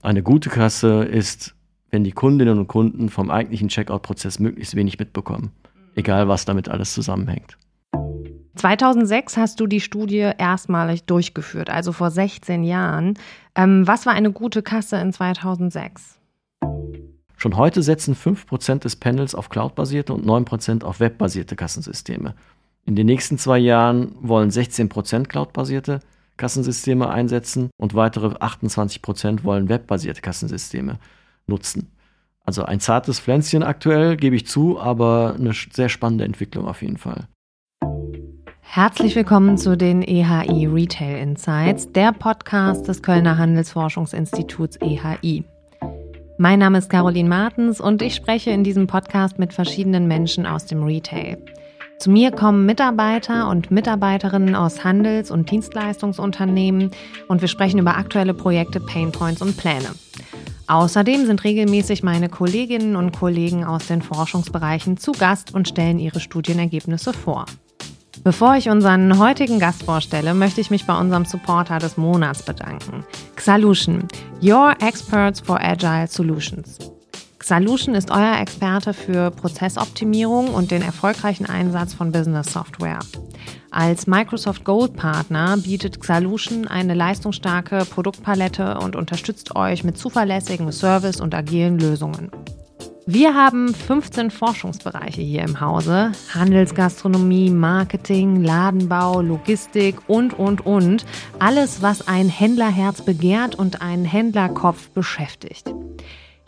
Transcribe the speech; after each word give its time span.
Eine 0.00 0.22
gute 0.22 0.48
Kasse 0.48 1.02
ist, 1.02 1.56
wenn 1.90 2.04
die 2.04 2.12
Kundinnen 2.12 2.58
und 2.58 2.68
Kunden 2.68 3.08
vom 3.08 3.30
eigentlichen 3.30 3.68
Checkout-Prozess 3.68 4.38
möglichst 4.38 4.76
wenig 4.76 4.98
mitbekommen. 4.98 5.50
Egal, 5.96 6.28
was 6.28 6.44
damit 6.44 6.68
alles 6.68 6.94
zusammenhängt. 6.94 7.58
2006 8.54 9.36
hast 9.36 9.60
du 9.60 9.66
die 9.66 9.80
Studie 9.80 10.30
erstmalig 10.38 11.04
durchgeführt, 11.04 11.70
also 11.70 11.92
vor 11.92 12.10
16 12.10 12.62
Jahren. 12.64 13.14
Ähm, 13.54 13.86
was 13.86 14.06
war 14.06 14.12
eine 14.12 14.32
gute 14.32 14.62
Kasse 14.62 14.96
in 14.96 15.12
2006? 15.12 16.18
Schon 17.36 17.56
heute 17.56 17.82
setzen 17.82 18.14
5% 18.14 18.80
des 18.80 18.96
Panels 18.96 19.34
auf 19.34 19.48
Cloud-basierte 19.48 20.12
und 20.12 20.26
9% 20.26 20.84
auf 20.84 21.00
webbasierte 21.00 21.56
Kassensysteme. 21.56 22.34
In 22.84 22.96
den 22.96 23.06
nächsten 23.06 23.38
zwei 23.38 23.58
Jahren 23.58 24.14
wollen 24.20 24.50
16% 24.50 25.26
Cloud-basierte 25.26 26.00
Kassensysteme 26.38 27.10
einsetzen 27.10 27.68
und 27.76 27.94
weitere 27.94 28.28
28% 28.28 29.44
wollen 29.44 29.68
webbasierte 29.68 30.22
Kassensysteme 30.22 30.98
nutzen. 31.46 31.90
Also 32.46 32.64
ein 32.64 32.80
zartes 32.80 33.20
Pflänzchen 33.20 33.62
aktuell, 33.62 34.16
gebe 34.16 34.34
ich 34.34 34.46
zu, 34.46 34.80
aber 34.80 35.34
eine 35.38 35.52
sehr 35.52 35.90
spannende 35.90 36.24
Entwicklung 36.24 36.66
auf 36.66 36.80
jeden 36.80 36.96
Fall. 36.96 37.28
Herzlich 38.62 39.16
willkommen 39.16 39.58
zu 39.58 39.76
den 39.76 40.02
EHI 40.02 40.66
Retail 40.66 41.20
Insights, 41.20 41.92
der 41.92 42.12
Podcast 42.12 42.88
des 42.88 43.02
Kölner 43.02 43.36
Handelsforschungsinstituts 43.36 44.76
EHI. 44.76 45.44
Mein 46.38 46.60
Name 46.60 46.78
ist 46.78 46.88
Caroline 46.88 47.28
Martens 47.28 47.80
und 47.80 48.00
ich 48.00 48.14
spreche 48.14 48.50
in 48.50 48.62
diesem 48.62 48.86
Podcast 48.86 49.38
mit 49.38 49.52
verschiedenen 49.52 50.06
Menschen 50.06 50.46
aus 50.46 50.66
dem 50.66 50.84
Retail. 50.84 51.38
Zu 51.98 52.10
mir 52.10 52.30
kommen 52.30 52.64
Mitarbeiter 52.64 53.48
und 53.48 53.72
Mitarbeiterinnen 53.72 54.54
aus 54.54 54.84
Handels- 54.84 55.32
und 55.32 55.50
Dienstleistungsunternehmen 55.50 56.92
und 57.26 57.40
wir 57.40 57.48
sprechen 57.48 57.80
über 57.80 57.96
aktuelle 57.96 58.34
Projekte, 58.34 58.78
Painpoints 58.78 59.42
und 59.42 59.56
Pläne. 59.56 59.88
Außerdem 60.68 61.26
sind 61.26 61.42
regelmäßig 61.42 62.04
meine 62.04 62.28
Kolleginnen 62.28 62.94
und 62.94 63.12
Kollegen 63.12 63.64
aus 63.64 63.88
den 63.88 64.02
Forschungsbereichen 64.02 64.96
zu 64.96 65.10
Gast 65.10 65.52
und 65.54 65.66
stellen 65.66 65.98
ihre 65.98 66.20
Studienergebnisse 66.20 67.12
vor. 67.12 67.46
Bevor 68.22 68.54
ich 68.56 68.68
unseren 68.68 69.18
heutigen 69.18 69.58
Gast 69.58 69.82
vorstelle, 69.82 70.34
möchte 70.34 70.60
ich 70.60 70.70
mich 70.70 70.86
bei 70.86 70.96
unserem 70.96 71.24
Supporter 71.24 71.78
des 71.78 71.96
Monats 71.96 72.44
bedanken. 72.44 73.04
Xalution, 73.34 74.06
Your 74.40 74.74
Experts 74.80 75.40
for 75.40 75.58
Agile 75.60 76.06
Solutions. 76.06 76.78
Xalution 77.38 77.94
ist 77.94 78.10
euer 78.10 78.40
Experte 78.40 78.92
für 78.92 79.30
Prozessoptimierung 79.30 80.48
und 80.48 80.72
den 80.72 80.82
erfolgreichen 80.82 81.46
Einsatz 81.46 81.94
von 81.94 82.10
Business 82.10 82.52
Software. 82.52 82.98
Als 83.70 84.06
Microsoft 84.08 84.64
Gold 84.64 84.96
Partner 84.96 85.56
bietet 85.56 86.00
Xalution 86.00 86.66
eine 86.66 86.94
leistungsstarke 86.94 87.84
Produktpalette 87.84 88.78
und 88.78 88.96
unterstützt 88.96 89.54
euch 89.54 89.84
mit 89.84 89.96
zuverlässigen 89.96 90.72
Service 90.72 91.20
und 91.20 91.34
agilen 91.34 91.78
Lösungen. 91.78 92.30
Wir 93.06 93.34
haben 93.34 93.72
15 93.72 94.30
Forschungsbereiche 94.30 95.22
hier 95.22 95.42
im 95.42 95.60
Hause. 95.60 96.12
Handelsgastronomie, 96.34 97.50
Marketing, 97.50 98.42
Ladenbau, 98.42 99.22
Logistik 99.22 99.96
und, 100.08 100.38
und, 100.38 100.66
und. 100.66 101.06
Alles, 101.38 101.80
was 101.80 102.06
ein 102.06 102.28
Händlerherz 102.28 103.00
begehrt 103.00 103.54
und 103.54 103.80
einen 103.80 104.04
Händlerkopf 104.04 104.90
beschäftigt. 104.90 105.72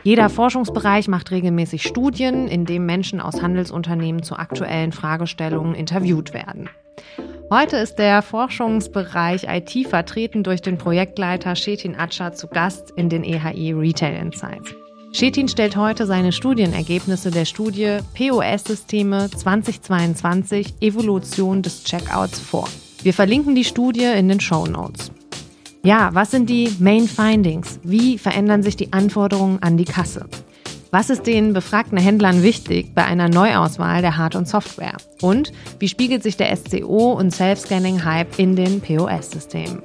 Jeder 0.03 0.31
Forschungsbereich 0.31 1.09
macht 1.09 1.31
regelmäßig 1.31 1.83
Studien, 1.83 2.48
in 2.48 2.65
denen 2.65 2.87
Menschen 2.87 3.20
aus 3.20 3.43
Handelsunternehmen 3.43 4.23
zu 4.23 4.37
aktuellen 4.37 4.92
Fragestellungen 4.92 5.75
interviewt 5.75 6.33
werden. 6.33 6.70
Heute 7.51 7.77
ist 7.77 7.97
der 7.97 8.23
Forschungsbereich 8.23 9.47
IT 9.48 9.89
vertreten 9.89 10.42
durch 10.42 10.62
den 10.62 10.79
Projektleiter 10.79 11.57
Shetin 11.57 11.98
Atscha 11.98 12.33
zu 12.33 12.47
Gast 12.47 12.92
in 12.97 13.09
den 13.09 13.25
EHI 13.25 13.73
Retail 13.73 14.17
Insights. 14.17 14.75
Shetin 15.12 15.48
stellt 15.48 15.77
heute 15.77 16.07
seine 16.07 16.31
Studienergebnisse 16.31 17.33
der 17.33 17.45
Studie 17.45 17.98
POS-Systeme 18.14 19.29
2022 19.29 20.75
Evolution 20.80 21.63
des 21.63 21.83
Checkouts 21.83 22.39
vor. 22.39 22.69
Wir 23.03 23.13
verlinken 23.13 23.57
die 23.57 23.64
Studie 23.64 24.05
in 24.05 24.29
den 24.29 24.41
Show 24.41 24.67
Notes. 24.67 25.11
Ja, 25.83 26.11
was 26.13 26.30
sind 26.30 26.51
die 26.51 26.77
Main 26.79 27.08
Findings? 27.08 27.80
Wie 27.83 28.18
verändern 28.18 28.63
sich 28.63 28.77
die 28.77 28.92
Anforderungen 28.92 29.63
an 29.63 29.79
die 29.79 29.86
Kasse? 29.86 30.29
Was 30.91 31.08
ist 31.08 31.27
den 31.27 31.55
befragten 31.55 31.96
Händlern 31.96 32.42
wichtig 32.42 32.95
bei 32.95 33.02
einer 33.07 33.30
Neuauswahl 33.30 34.02
der 34.02 34.18
Hard- 34.18 34.36
und 34.36 34.46
Software? 34.46 34.98
Und 35.23 35.52
wie 35.79 35.89
spiegelt 35.89 36.23
sich 36.23 36.36
der 36.36 36.55
SCO 36.55 37.13
und 37.13 37.30
Self-Scanning-Hype 37.30 38.39
in 38.39 38.57
den 38.57 38.83
POS-Systemen? 38.83 39.80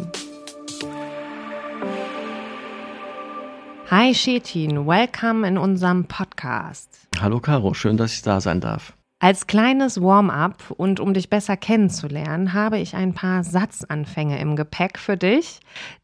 Hi 3.90 4.14
Shetin, 4.14 4.86
welcome 4.86 5.48
in 5.48 5.58
unserem 5.58 6.04
Podcast. 6.04 7.08
Hallo 7.22 7.40
Caro, 7.40 7.74
schön, 7.74 7.96
dass 7.96 8.12
ich 8.12 8.22
da 8.22 8.42
sein 8.42 8.60
darf. 8.60 8.92
Als 9.26 9.48
kleines 9.48 10.00
Warm-up 10.00 10.70
und 10.78 11.00
um 11.00 11.16
dich 11.16 11.32
besser 11.32 11.58
kennenzulernen, 11.58 12.54
habe 12.54 12.78
ich 12.78 12.94
ein 12.94 13.16
paar 13.16 13.44
Satzanfänge 13.44 14.38
im 14.40 14.56
Gepäck 14.56 15.00
für 15.00 15.18
dich, 15.18 15.62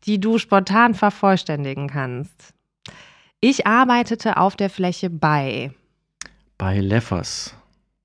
die 0.07 0.19
du 0.19 0.39
spontan 0.39 0.95
vervollständigen 0.95 1.87
kannst. 1.87 2.55
Ich 3.39 3.67
arbeitete 3.67 4.37
auf 4.37 4.55
der 4.55 4.71
Fläche 4.71 5.11
bei. 5.11 5.71
Bei 6.57 6.79
Leffers. 6.79 7.53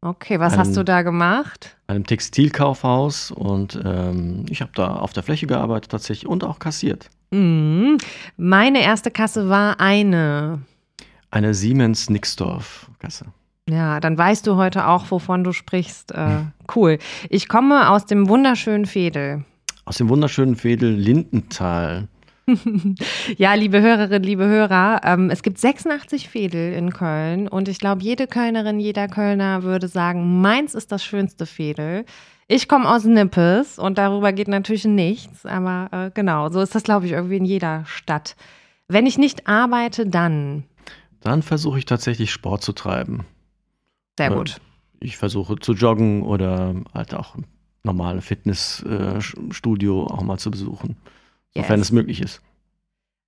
Okay, 0.03 0.38
was 0.38 0.53
einem, 0.53 0.60
hast 0.60 0.77
du 0.77 0.84
da 0.84 1.00
gemacht? 1.00 1.78
Einem 1.87 2.04
Textilkaufhaus 2.04 3.31
und 3.31 3.81
ähm, 3.87 4.44
ich 4.50 4.60
habe 4.60 4.72
da 4.75 4.97
auf 4.97 5.15
der 5.15 5.22
Fläche 5.22 5.47
gearbeitet 5.47 5.93
tatsächlich 5.93 6.28
und 6.28 6.44
auch 6.44 6.59
kassiert. 6.59 7.09
Mhm. 7.31 7.97
Meine 8.37 8.83
erste 8.83 9.10
Kasse 9.10 9.48
war 9.48 9.81
eine. 9.81 10.60
Eine 11.31 11.54
Siemens 11.54 12.10
Nixdorf 12.10 12.91
Kasse. 12.98 13.25
Ja, 13.69 13.99
dann 13.99 14.16
weißt 14.16 14.47
du 14.47 14.56
heute 14.56 14.87
auch, 14.87 15.10
wovon 15.10 15.43
du 15.43 15.53
sprichst. 15.53 16.12
Äh, 16.12 16.44
cool. 16.77 16.99
Ich 17.31 17.49
komme 17.49 17.91
aus 17.91 18.06
dem 18.06 18.28
wunderschönen 18.28 18.87
Fedel. 18.87 19.44
Aus 19.84 19.99
dem 19.99 20.09
wunderschönen 20.09 20.54
Fedel 20.54 20.91
Lindenthal. 20.91 22.06
ja, 23.37 23.54
liebe 23.54 23.81
Hörerinnen, 23.81 24.22
liebe 24.22 24.47
Hörer, 24.47 25.00
ähm, 25.03 25.31
es 25.31 25.43
gibt 25.43 25.59
86 25.59 26.28
Fädel 26.28 26.75
in 26.75 26.93
Köln 26.93 27.49
und 27.49 27.69
ich 27.69 27.81
glaube, 27.81 28.03
jede 28.03 28.28
Kölnerin, 28.28 28.78
jeder 28.78 29.09
Kölner 29.09 29.65
würde 29.65 29.88
sagen, 29.88 30.41
meins 30.41 30.77
ist 30.77 30.93
das 30.93 31.04
schönste 31.04 31.44
Fädel. 31.44 32.04
Ich 32.47 32.69
komme 32.69 32.88
aus 32.88 33.03
Nippes 33.04 33.81
und 33.81 33.98
darüber 33.98 34.33
geht 34.33 34.47
natürlich 34.47 34.84
nichts, 34.84 35.44
aber 35.44 35.88
äh, 35.91 36.10
genau, 36.15 36.48
so 36.50 36.60
ist 36.60 36.77
das, 36.77 36.84
glaube 36.84 37.06
ich, 37.06 37.12
irgendwie 37.12 37.38
in 37.38 37.44
jeder 37.44 37.84
Stadt. 37.87 38.37
Wenn 38.87 39.06
ich 39.06 39.19
nicht 39.19 39.48
arbeite, 39.48 40.06
dann. 40.06 40.62
Dann 41.21 41.43
versuche 41.43 41.81
ich 41.81 41.84
tatsächlich 41.87 42.31
Sport 42.31 42.62
zu 42.62 42.72
treiben. 42.72 43.25
Sehr 44.16 44.31
gut. 44.31 44.60
Ich 45.00 45.16
versuche 45.16 45.56
zu 45.56 45.72
joggen 45.72 46.22
oder 46.22 46.75
halt 46.94 47.15
auch 47.15 47.37
normale 47.82 48.21
Fitnessstudio 48.21 50.06
auch 50.06 50.22
mal 50.22 50.38
zu 50.38 50.50
besuchen, 50.50 50.97
sofern 51.54 51.78
yes. 51.78 51.88
es 51.88 51.93
möglich 51.93 52.21
ist. 52.21 52.43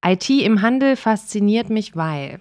IT 0.05 0.29
im 0.31 0.63
Handel 0.63 0.97
fasziniert 0.97 1.71
mich, 1.71 1.97
weil. 1.97 2.41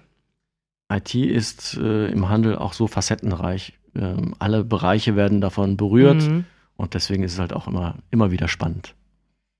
IT 0.91 1.15
ist 1.15 1.77
äh, 1.77 2.07
im 2.07 2.29
Handel 2.29 2.55
auch 2.55 2.73
so 2.73 2.87
facettenreich. 2.87 3.73
Ähm, 3.95 4.35
alle 4.39 4.63
Bereiche 4.63 5.15
werden 5.15 5.41
davon 5.41 5.75
berührt 5.75 6.21
mhm. 6.21 6.45
und 6.75 6.93
deswegen 6.93 7.23
ist 7.23 7.33
es 7.33 7.39
halt 7.39 7.53
auch 7.53 7.67
immer, 7.67 7.95
immer 8.11 8.31
wieder 8.31 8.47
spannend. 8.47 8.95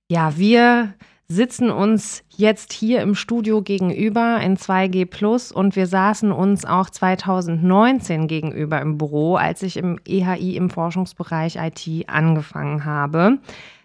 Ja, 0.09 0.37
wir 0.37 0.93
sitzen 1.29 1.69
uns 1.69 2.23
jetzt 2.37 2.71
hier 2.71 3.01
im 3.01 3.13
Studio 3.13 3.61
gegenüber 3.61 4.39
in 4.41 4.55
2G 4.55 5.05
Plus 5.05 5.51
und 5.51 5.75
wir 5.75 5.85
saßen 5.85 6.31
uns 6.31 6.63
auch 6.63 6.89
2019 6.89 8.27
gegenüber 8.27 8.79
im 8.79 8.97
Büro, 8.97 9.35
als 9.35 9.61
ich 9.61 9.75
im 9.75 9.99
EHI 10.07 10.55
im 10.55 10.69
Forschungsbereich 10.69 11.57
IT 11.57 12.07
angefangen 12.07 12.85
habe. 12.85 13.39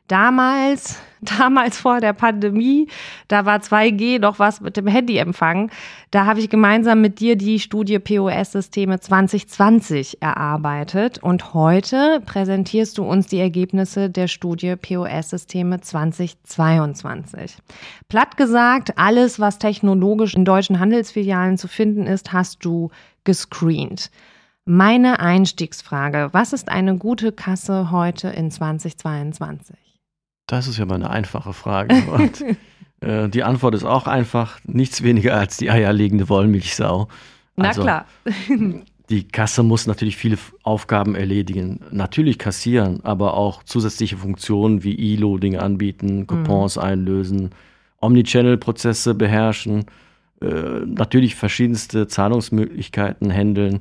Damals, 0.08 0.98
damals 1.20 1.78
vor 1.78 2.00
der 2.00 2.12
Pandemie, 2.12 2.88
da 3.28 3.46
war 3.46 3.58
2G 3.58 4.18
noch 4.18 4.38
was 4.38 4.60
mit 4.60 4.76
dem 4.76 4.86
Handyempfang. 4.86 5.70
Da 6.10 6.26
habe 6.26 6.40
ich 6.40 6.50
gemeinsam 6.50 7.00
mit 7.00 7.20
dir 7.20 7.36
die 7.36 7.58
Studie 7.58 7.98
POS-Systeme 7.98 9.00
2020 9.00 10.20
erarbeitet 10.20 11.18
und 11.22 11.54
heute 11.54 12.20
präsentierst 12.26 12.98
du 12.98 13.04
uns 13.04 13.28
die 13.28 13.38
Ergebnisse 13.38 14.10
der 14.10 14.28
Studie 14.28 14.76
POS-Systeme 14.76 15.80
2022. 15.80 17.56
Platt 18.08 18.36
gesagt, 18.36 18.98
alles, 18.98 19.40
was 19.40 19.58
technologisch 19.58 20.34
in 20.34 20.44
deutschen 20.44 20.80
Handelsfilialen 20.80 21.56
zu 21.56 21.68
finden 21.68 22.06
ist, 22.06 22.32
hast 22.32 22.64
du 22.64 22.90
gescreent. 23.24 24.10
Meine 24.64 25.18
Einstiegsfrage, 25.18 26.28
was 26.30 26.52
ist 26.52 26.68
eine 26.68 26.96
gute 26.96 27.32
Kasse 27.32 27.90
heute 27.90 28.28
in 28.28 28.48
2022? 28.48 29.81
Das 30.46 30.68
ist 30.68 30.78
ja 30.78 30.84
mal 30.84 30.96
eine 30.96 31.10
einfache 31.10 31.52
Frage. 31.52 31.94
Und 32.12 32.44
äh, 33.00 33.28
die 33.28 33.42
Antwort 33.42 33.74
ist 33.74 33.84
auch 33.84 34.06
einfach, 34.06 34.60
nichts 34.64 35.02
weniger 35.02 35.36
als 35.36 35.56
die 35.56 35.70
eierlegende 35.70 36.28
Wollmilchsau. 36.28 37.08
Na 37.56 37.68
also, 37.68 37.82
klar. 37.82 38.06
die 39.10 39.28
Kasse 39.28 39.62
muss 39.62 39.86
natürlich 39.86 40.16
viele 40.16 40.38
Aufgaben 40.62 41.14
erledigen. 41.14 41.80
Natürlich 41.90 42.38
kassieren, 42.38 43.00
aber 43.04 43.34
auch 43.34 43.62
zusätzliche 43.62 44.16
Funktionen 44.16 44.84
wie 44.84 44.94
E-Loading 44.94 45.56
anbieten, 45.56 46.26
Coupons 46.26 46.76
mhm. 46.76 46.82
einlösen, 46.82 47.50
Omnichannel-Prozesse 48.00 49.14
beherrschen, 49.14 49.86
äh, 50.40 50.80
natürlich 50.86 51.34
verschiedenste 51.34 52.08
Zahlungsmöglichkeiten 52.08 53.30
handeln. 53.30 53.80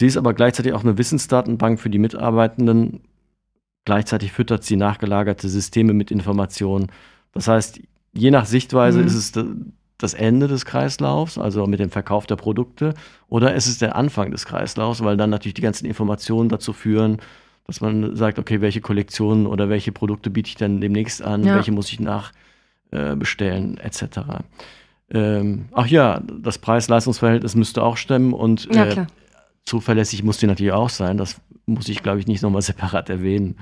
Sie 0.00 0.06
ist 0.06 0.16
aber 0.16 0.34
gleichzeitig 0.34 0.72
auch 0.72 0.82
eine 0.82 0.98
Wissensdatenbank 0.98 1.78
für 1.78 1.90
die 1.90 1.98
Mitarbeitenden. 1.98 3.00
Gleichzeitig 3.84 4.32
füttert 4.32 4.64
sie 4.64 4.76
nachgelagerte 4.76 5.48
Systeme 5.48 5.92
mit 5.92 6.10
Informationen. 6.10 6.88
Das 7.32 7.48
heißt, 7.48 7.80
je 8.12 8.30
nach 8.30 8.44
Sichtweise 8.44 9.00
mhm. 9.00 9.06
ist 9.06 9.14
es 9.14 9.32
das 9.98 10.14
Ende 10.14 10.48
des 10.48 10.64
Kreislaufs, 10.64 11.38
also 11.38 11.66
mit 11.66 11.80
dem 11.80 11.90
Verkauf 11.90 12.26
der 12.26 12.36
Produkte, 12.36 12.94
oder 13.28 13.54
ist 13.54 13.66
es 13.66 13.78
der 13.78 13.96
Anfang 13.96 14.30
des 14.30 14.46
Kreislaufs, 14.46 15.02
weil 15.04 15.16
dann 15.16 15.30
natürlich 15.30 15.54
die 15.54 15.62
ganzen 15.62 15.86
Informationen 15.86 16.48
dazu 16.48 16.72
führen, 16.72 17.18
dass 17.66 17.80
man 17.80 18.16
sagt, 18.16 18.38
okay, 18.38 18.60
welche 18.60 18.80
Kollektionen 18.80 19.46
oder 19.46 19.68
welche 19.68 19.92
Produkte 19.92 20.30
biete 20.30 20.48
ich 20.48 20.56
dann 20.56 20.80
demnächst 20.80 21.22
an, 21.22 21.44
ja. 21.44 21.54
welche 21.54 21.72
muss 21.72 21.92
ich 21.92 22.00
nachbestellen, 22.00 23.78
äh, 23.78 23.82
etc. 23.86 24.04
Ähm, 25.12 25.66
ach 25.72 25.86
ja, 25.86 26.20
das 26.20 26.58
Preis-Leistungs-Verhältnis 26.58 27.54
müsste 27.54 27.82
auch 27.82 27.96
stimmen 27.96 28.32
und 28.32 28.74
ja, 28.74 28.86
äh, 28.86 29.06
zuverlässig 29.64 30.22
muss 30.22 30.38
die 30.38 30.46
natürlich 30.46 30.72
auch 30.72 30.88
sein. 30.90 31.16
Das 31.16 31.40
muss 31.66 31.88
ich, 31.88 32.02
glaube 32.02 32.20
ich, 32.20 32.26
nicht 32.26 32.42
nochmal 32.42 32.62
separat 32.70 33.10
erwähnen. 33.10 33.56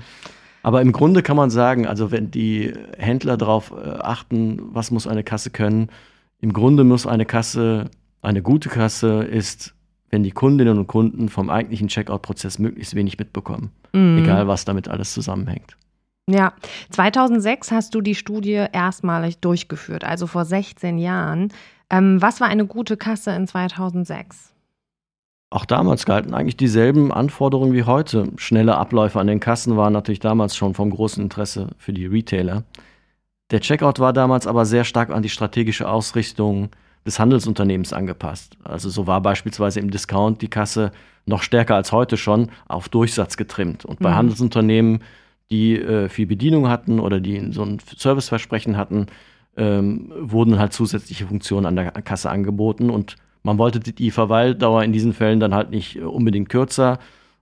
Aber 0.61 0.81
im 0.81 0.91
Grunde 0.91 1.23
kann 1.23 1.37
man 1.37 1.49
sagen, 1.49 1.87
also 1.87 2.11
wenn 2.11 2.31
die 2.31 2.73
Händler 2.97 3.37
darauf 3.37 3.71
äh, 3.71 3.89
achten, 3.89 4.59
was 4.73 4.91
muss 4.91 5.07
eine 5.07 5.23
Kasse 5.23 5.51
können, 5.51 5.89
im 6.41 6.53
Grunde 6.53 6.83
muss 6.83 7.07
eine 7.07 7.25
Kasse, 7.25 7.89
eine 8.21 8.41
gute 8.41 8.69
Kasse 8.69 9.23
ist, 9.23 9.73
wenn 10.09 10.23
die 10.23 10.31
Kundinnen 10.31 10.77
und 10.77 10.87
Kunden 10.87 11.29
vom 11.29 11.49
eigentlichen 11.49 11.87
Checkout-Prozess 11.87 12.59
möglichst 12.59 12.95
wenig 12.95 13.17
mitbekommen. 13.17 13.71
Mhm. 13.93 14.19
Egal, 14.23 14.47
was 14.47 14.65
damit 14.65 14.87
alles 14.87 15.13
zusammenhängt. 15.13 15.77
Ja, 16.29 16.53
2006 16.91 17.71
hast 17.71 17.95
du 17.95 18.01
die 18.01 18.15
Studie 18.15 18.65
erstmalig 18.71 19.39
durchgeführt, 19.39 20.03
also 20.03 20.27
vor 20.27 20.45
16 20.45 20.99
Jahren. 20.99 21.51
Ähm, 21.89 22.21
was 22.21 22.39
war 22.39 22.47
eine 22.47 22.65
gute 22.67 22.97
Kasse 22.97 23.31
in 23.31 23.47
2006? 23.47 24.53
Auch 25.51 25.65
damals 25.65 26.05
galten 26.05 26.33
eigentlich 26.33 26.57
dieselben 26.57 27.11
Anforderungen 27.11 27.73
wie 27.73 27.83
heute. 27.83 28.27
Schnelle 28.37 28.77
Abläufe 28.77 29.19
an 29.19 29.27
den 29.27 29.39
Kassen 29.39 29.77
waren 29.77 29.93
natürlich 29.93 30.19
damals 30.19 30.55
schon 30.55 30.75
vom 30.75 30.91
großen 30.91 31.23
Interesse 31.23 31.69
für 31.77 31.91
die 31.91 32.05
Retailer. 32.05 32.63
Der 33.49 33.59
Checkout 33.59 33.99
war 33.99 34.13
damals 34.13 34.45
aber 34.45 34.65
sehr 34.65 34.83
stark 34.83 35.09
an 35.09 35.23
die 35.23 35.29
strategische 35.29 35.89
Ausrichtung 35.89 36.69
des 37.05 37.17
Handelsunternehmens 37.17 37.93
angepasst. 37.93 38.57
Also 38.63 38.91
so 38.91 39.07
war 39.07 39.21
beispielsweise 39.21 39.79
im 39.79 39.89
Discount 39.89 40.43
die 40.43 40.49
Kasse 40.49 40.91
noch 41.25 41.41
stärker 41.41 41.75
als 41.75 41.91
heute 41.91 42.17
schon 42.17 42.49
auf 42.67 42.89
Durchsatz 42.89 43.35
getrimmt. 43.35 43.85
Und 43.85 43.99
bei 43.99 44.11
mhm. 44.11 44.15
Handelsunternehmen, 44.15 44.99
die 45.49 45.79
äh, 45.79 46.09
viel 46.09 46.27
Bedienung 46.27 46.69
hatten 46.69 46.99
oder 46.99 47.19
die 47.19 47.51
so 47.53 47.63
ein 47.63 47.79
Serviceversprechen 47.97 48.77
hatten, 48.77 49.07
ähm, 49.57 50.11
wurden 50.19 50.59
halt 50.59 50.73
zusätzliche 50.73 51.25
Funktionen 51.25 51.65
an 51.65 51.75
der 51.75 51.91
Kasse 51.91 52.29
angeboten 52.29 52.91
und 52.91 53.15
man 53.43 53.57
wollte 53.57 53.79
die 53.79 54.11
Verweildauer 54.11 54.83
in 54.83 54.93
diesen 54.93 55.13
Fällen 55.13 55.39
dann 55.39 55.53
halt 55.53 55.69
nicht 55.71 55.99
unbedingt 56.01 56.49
kürzer 56.49 56.99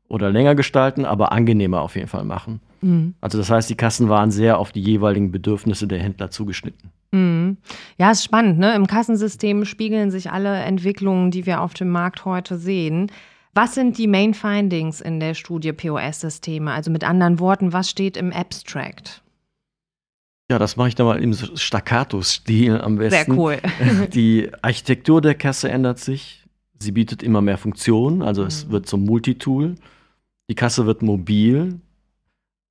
oder 0.07 0.29
länger 0.29 0.55
gestalten, 0.55 1.05
aber 1.05 1.31
angenehmer 1.31 1.81
auf 1.81 1.95
jeden 1.95 2.07
Fall 2.07 2.23
machen. 2.23 2.61
Mhm. 2.81 3.15
Also 3.21 3.37
das 3.37 3.49
heißt, 3.49 3.69
die 3.69 3.75
Kassen 3.75 4.09
waren 4.09 4.31
sehr 4.31 4.59
auf 4.59 4.71
die 4.71 4.81
jeweiligen 4.81 5.31
Bedürfnisse 5.31 5.87
der 5.87 5.99
Händler 5.99 6.29
zugeschnitten. 6.29 6.91
Mhm. 7.11 7.57
Ja, 7.97 8.11
ist 8.11 8.23
spannend. 8.23 8.59
Ne? 8.59 8.73
Im 8.75 8.87
Kassensystem 8.87 9.65
spiegeln 9.65 10.11
sich 10.11 10.31
alle 10.31 10.55
Entwicklungen, 10.57 11.31
die 11.31 11.45
wir 11.45 11.61
auf 11.61 11.73
dem 11.73 11.89
Markt 11.89 12.25
heute 12.25 12.57
sehen. 12.57 13.11
Was 13.53 13.73
sind 13.73 13.97
die 13.97 14.07
Main 14.07 14.33
Findings 14.33 15.01
in 15.01 15.19
der 15.19 15.33
Studie 15.33 15.73
POS-Systeme? 15.73 16.71
Also 16.71 16.91
mit 16.91 17.03
anderen 17.03 17.39
Worten, 17.39 17.73
was 17.73 17.89
steht 17.89 18.15
im 18.15 18.31
Abstract? 18.31 19.23
Ja, 20.49 20.59
das 20.59 20.77
mache 20.77 20.87
ich 20.87 20.95
dann 20.95 21.05
mal 21.05 21.21
im 21.21 21.33
Staccato-Stil 21.33 22.79
am 22.79 22.97
besten. 22.97 23.31
Sehr 23.31 23.37
cool. 23.37 23.57
Die 24.13 24.49
Architektur 24.61 25.21
der 25.21 25.35
Kasse 25.35 25.69
ändert 25.69 25.99
sich. 25.99 26.45
Sie 26.79 26.91
bietet 26.91 27.23
immer 27.23 27.41
mehr 27.41 27.57
Funktionen, 27.57 28.21
also 28.21 28.43
mhm. 28.43 28.47
es 28.47 28.69
wird 28.69 28.87
zum 28.87 29.03
Multitool. 29.03 29.75
Die 30.49 30.55
Kasse 30.55 30.85
wird 30.85 31.01
mobil. 31.01 31.81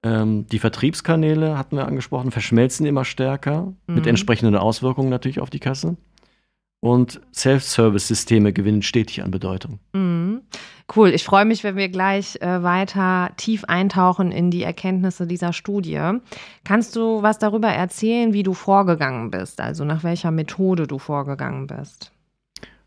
Ähm, 0.02 0.46
die 0.46 0.58
Vertriebskanäle, 0.58 1.58
hatten 1.58 1.76
wir 1.76 1.86
angesprochen, 1.86 2.30
verschmelzen 2.30 2.86
immer 2.86 3.04
stärker, 3.04 3.74
mhm. 3.86 3.94
mit 3.94 4.06
entsprechenden 4.06 4.54
Auswirkungen 4.54 5.10
natürlich 5.10 5.40
auf 5.40 5.50
die 5.50 5.58
Kasse. 5.58 5.96
Und 6.86 7.20
Self-Service-Systeme 7.34 8.52
gewinnen 8.52 8.80
stetig 8.80 9.20
an 9.24 9.32
Bedeutung. 9.32 9.80
Mhm. 9.92 10.42
Cool, 10.94 11.08
ich 11.08 11.24
freue 11.24 11.44
mich, 11.44 11.64
wenn 11.64 11.74
wir 11.74 11.88
gleich 11.88 12.40
äh, 12.40 12.62
weiter 12.62 13.32
tief 13.36 13.64
eintauchen 13.64 14.30
in 14.30 14.52
die 14.52 14.62
Erkenntnisse 14.62 15.26
dieser 15.26 15.52
Studie. 15.52 16.00
Kannst 16.62 16.94
du 16.94 17.22
was 17.22 17.40
darüber 17.40 17.66
erzählen, 17.66 18.32
wie 18.32 18.44
du 18.44 18.54
vorgegangen 18.54 19.32
bist, 19.32 19.60
also 19.60 19.84
nach 19.84 20.04
welcher 20.04 20.30
Methode 20.30 20.86
du 20.86 21.00
vorgegangen 21.00 21.66
bist? 21.66 22.12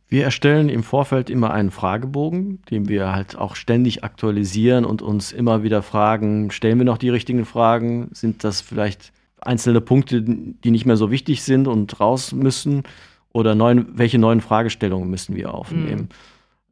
Wir 0.08 0.24
erstellen 0.24 0.70
im 0.70 0.84
Vorfeld 0.84 1.30
immer 1.30 1.52
einen 1.52 1.70
Fragebogen, 1.70 2.62
den 2.72 2.88
wir 2.88 3.12
halt 3.12 3.38
auch 3.38 3.58
ständig 3.58 4.06
aktualisieren 4.06 4.86
und 4.86 5.02
uns 5.02 5.34
immer 5.34 5.62
wieder 5.62 5.82
fragen, 5.82 6.52
stellen 6.52 6.78
wir 6.78 6.86
noch 6.86 7.00
die 7.00 7.10
richtigen 7.10 7.44
Fragen? 7.44 8.08
Sind 8.14 8.46
das 8.46 8.62
vielleicht 8.62 9.12
einzelne 9.42 9.82
Punkte, 9.82 10.22
die 10.22 10.72
nicht 10.72 10.86
mehr 10.86 10.96
so 10.96 11.12
wichtig 11.12 11.44
sind 11.44 11.68
und 11.68 12.00
raus 12.00 12.32
müssen? 12.32 12.84
Oder 13.32 13.56
neuen, 13.56 13.98
welche 13.98 14.18
neuen 14.18 14.42
Fragestellungen 14.42 15.10
müssen 15.10 15.36
wir 15.36 15.54
aufnehmen? 15.54 16.10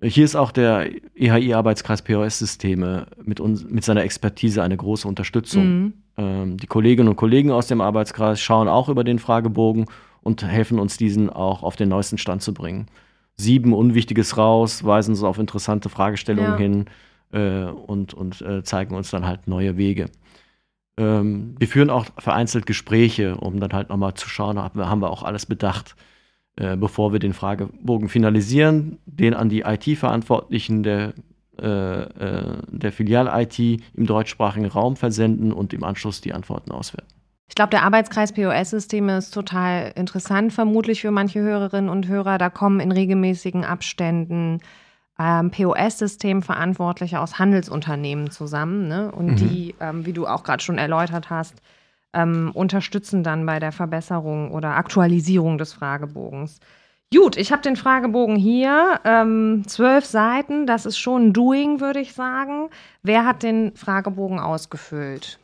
Mhm. 0.01 0.07
Hier 0.09 0.25
ist 0.25 0.35
auch 0.35 0.51
der 0.51 0.89
EHI-Arbeitskreis 1.15 2.03
POS-Systeme 2.03 3.07
mit, 3.23 3.39
mit 3.69 3.83
seiner 3.83 4.03
Expertise 4.03 4.61
eine 4.61 4.77
große 4.77 5.07
Unterstützung. 5.07 5.65
Mhm. 5.65 5.93
Ähm, 6.17 6.57
die 6.57 6.67
Kolleginnen 6.67 7.09
und 7.09 7.15
Kollegen 7.15 7.51
aus 7.51 7.67
dem 7.67 7.81
Arbeitskreis 7.81 8.39
schauen 8.39 8.67
auch 8.67 8.89
über 8.89 9.03
den 9.03 9.17
Fragebogen 9.17 9.85
und 10.21 10.43
helfen 10.43 10.79
uns, 10.79 10.97
diesen 10.97 11.29
auch 11.29 11.63
auf 11.63 11.75
den 11.75 11.89
neuesten 11.89 12.17
Stand 12.17 12.43
zu 12.43 12.53
bringen. 12.53 12.87
Sieben 13.37 13.73
Unwichtiges 13.73 14.37
raus, 14.37 14.83
weisen 14.83 15.11
uns 15.11 15.23
auf 15.23 15.39
interessante 15.39 15.89
Fragestellungen 15.89 16.51
ja. 16.51 16.57
hin 16.57 16.85
äh, 17.31 17.71
und, 17.71 18.13
und 18.13 18.41
äh, 18.41 18.63
zeigen 18.63 18.95
uns 18.95 19.09
dann 19.09 19.25
halt 19.25 19.47
neue 19.47 19.77
Wege. 19.77 20.09
Ähm, 20.97 21.55
wir 21.57 21.67
führen 21.67 21.89
auch 21.89 22.05
vereinzelt 22.17 22.65
Gespräche, 22.65 23.37
um 23.37 23.59
dann 23.59 23.73
halt 23.73 23.89
nochmal 23.89 24.15
zu 24.15 24.29
schauen, 24.29 24.59
haben 24.59 25.01
wir 25.01 25.09
auch 25.09 25.23
alles 25.23 25.45
bedacht. 25.45 25.95
Äh, 26.57 26.75
bevor 26.75 27.11
wir 27.13 27.19
den 27.19 27.33
Fragebogen 27.33 28.09
finalisieren, 28.09 28.97
den 29.05 29.35
an 29.35 29.47
die 29.47 29.61
IT-Verantwortlichen 29.61 30.81
der, 30.81 31.13
äh, 31.61 32.01
äh 32.01 32.57
der 32.71 32.91
Filial-IT 32.91 33.59
im 33.59 34.07
deutschsprachigen 34.07 34.65
Raum 34.65 34.95
versenden 34.95 35.53
und 35.53 35.71
im 35.73 35.83
Anschluss 35.83 36.19
die 36.19 36.33
Antworten 36.33 36.71
auswerten. 36.71 37.13
Ich 37.47 37.53
glaube, 37.53 37.69
der 37.69 37.83
Arbeitskreis 37.83 38.33
POS-Systeme 38.33 39.17
ist 39.17 39.31
total 39.31 39.93
interessant, 39.95 40.51
vermutlich 40.51 41.01
für 41.01 41.11
manche 41.11 41.39
Hörerinnen 41.41 41.91
und 41.91 42.07
Hörer. 42.07 42.39
Da 42.39 42.49
kommen 42.49 42.79
in 42.79 42.91
regelmäßigen 42.91 43.63
Abständen 43.63 44.59
ähm, 45.19 45.51
POS-Systemverantwortliche 45.51 47.19
aus 47.19 47.37
Handelsunternehmen 47.37 48.31
zusammen. 48.31 48.87
Ne? 48.87 49.11
Und 49.11 49.27
mhm. 49.27 49.35
die, 49.35 49.75
ähm, 49.79 50.07
wie 50.07 50.13
du 50.13 50.25
auch 50.25 50.43
gerade 50.43 50.63
schon 50.63 50.79
erläutert 50.79 51.29
hast, 51.29 51.61
ähm, 52.17 52.51
unterstützen 52.53 53.23
dann 53.23 53.45
bei 53.45 53.59
der 53.59 53.71
Verbesserung 53.71 54.51
oder 54.51 54.75
Aktualisierung 54.75 55.57
des 55.57 55.73
Fragebogens. 55.73 56.59
Gut, 57.13 57.37
ich 57.37 57.53
habe 57.53 57.61
den 57.61 57.77
Fragebogen 57.77 58.35
hier, 58.35 58.99
ähm, 59.05 59.63
zwölf 59.65 60.03
Seiten, 60.03 60.67
das 60.67 60.85
ist 60.85 60.97
schon 60.97 61.27
ein 61.27 61.33
Doing, 61.33 61.79
würde 61.79 62.01
ich 62.01 62.13
sagen. 62.13 62.69
Wer 63.01 63.25
hat 63.25 63.43
den 63.43 63.73
Fragebogen 63.75 64.39
ausgefüllt? 64.39 65.39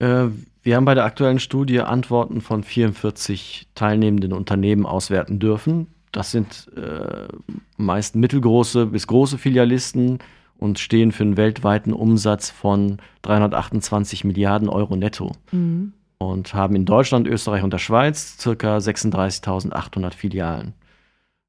Äh, 0.00 0.26
wir 0.62 0.74
haben 0.74 0.84
bei 0.84 0.94
der 0.94 1.04
aktuellen 1.04 1.38
Studie 1.38 1.80
Antworten 1.80 2.40
von 2.40 2.64
44 2.64 3.68
teilnehmenden 3.74 4.32
Unternehmen 4.32 4.84
auswerten 4.84 5.38
dürfen. 5.38 5.86
Das 6.10 6.32
sind 6.32 6.72
äh, 6.76 7.28
meist 7.76 8.16
mittelgroße 8.16 8.86
bis 8.86 9.06
große 9.06 9.38
Filialisten 9.38 10.18
und 10.58 10.78
stehen 10.78 11.12
für 11.12 11.22
einen 11.22 11.36
weltweiten 11.36 11.92
Umsatz 11.92 12.50
von 12.50 12.96
328 13.22 14.24
Milliarden 14.24 14.68
Euro 14.68 14.96
netto. 14.96 15.32
Mhm 15.52 15.92
und 16.18 16.54
haben 16.54 16.76
in 16.76 16.84
Deutschland, 16.84 17.26
Österreich 17.26 17.62
und 17.62 17.72
der 17.72 17.78
Schweiz 17.78 18.36
ca. 18.42 18.76
36.800 18.78 20.14
Filialen. 20.14 20.74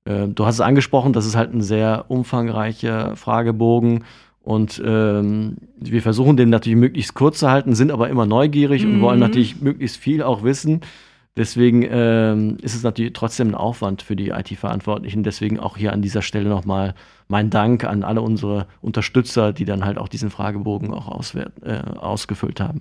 Äh, 0.05 0.27
du 0.27 0.45
hast 0.45 0.55
es 0.55 0.61
angesprochen, 0.61 1.13
das 1.13 1.25
ist 1.25 1.35
halt 1.35 1.53
ein 1.53 1.61
sehr 1.61 2.05
umfangreicher 2.09 3.15
Fragebogen 3.15 4.03
und 4.47 4.81
ähm, 4.85 5.57
wir 5.77 6.01
versuchen 6.01 6.37
den 6.37 6.49
natürlich 6.49 6.79
möglichst 6.79 7.13
kurz 7.15 7.39
zu 7.39 7.51
halten, 7.51 7.75
sind 7.75 7.91
aber 7.91 8.09
immer 8.09 8.25
neugierig 8.25 8.85
mhm. 8.85 8.95
und 8.95 9.01
wollen 9.01 9.19
natürlich 9.19 9.61
möglichst 9.61 9.97
viel 9.97 10.23
auch 10.23 10.43
wissen. 10.43 10.81
Deswegen 11.35 11.85
ähm, 11.87 12.57
ist 12.61 12.73
es 12.73 12.81
natürlich 12.81 13.13
trotzdem 13.13 13.49
ein 13.49 13.55
Aufwand 13.55 14.01
für 14.01 14.15
die 14.15 14.29
IT-Verantwortlichen. 14.29 15.21
Deswegen 15.21 15.59
auch 15.59 15.77
hier 15.77 15.93
an 15.93 16.01
dieser 16.01 16.21
Stelle 16.21 16.49
nochmal 16.49 16.95
mein 17.27 17.49
Dank 17.49 17.83
an 17.83 18.03
alle 18.03 18.21
unsere 18.21 18.67
Unterstützer, 18.81 19.53
die 19.53 19.65
dann 19.65 19.85
halt 19.85 19.99
auch 19.99 20.07
diesen 20.07 20.31
Fragebogen 20.31 20.93
auch 20.93 21.09
auswert, 21.09 21.51
äh, 21.61 21.81
ausgefüllt 21.97 22.59
haben. 22.59 22.79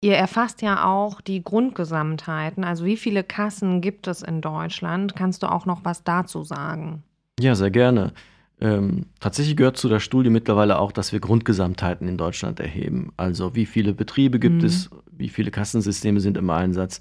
Ihr 0.00 0.14
erfasst 0.14 0.62
ja 0.62 0.84
auch 0.84 1.20
die 1.20 1.42
Grundgesamtheiten. 1.42 2.62
Also 2.62 2.84
wie 2.84 2.96
viele 2.96 3.24
Kassen 3.24 3.80
gibt 3.80 4.06
es 4.06 4.22
in 4.22 4.40
Deutschland? 4.40 5.16
Kannst 5.16 5.42
du 5.42 5.50
auch 5.50 5.66
noch 5.66 5.84
was 5.84 6.04
dazu 6.04 6.44
sagen? 6.44 7.02
Ja, 7.40 7.56
sehr 7.56 7.70
gerne. 7.70 8.12
Ähm, 8.60 9.06
tatsächlich 9.20 9.56
gehört 9.56 9.76
zu 9.76 9.88
der 9.88 10.00
Studie 10.00 10.30
mittlerweile 10.30 10.78
auch, 10.78 10.92
dass 10.92 11.12
wir 11.12 11.20
Grundgesamtheiten 11.20 12.08
in 12.08 12.16
Deutschland 12.16 12.60
erheben. 12.60 13.12
Also 13.16 13.56
wie 13.56 13.66
viele 13.66 13.92
Betriebe 13.92 14.38
gibt 14.38 14.62
mhm. 14.62 14.64
es, 14.64 14.88
wie 15.10 15.28
viele 15.28 15.50
Kassensysteme 15.50 16.20
sind 16.20 16.36
im 16.36 16.48
Einsatz. 16.50 17.00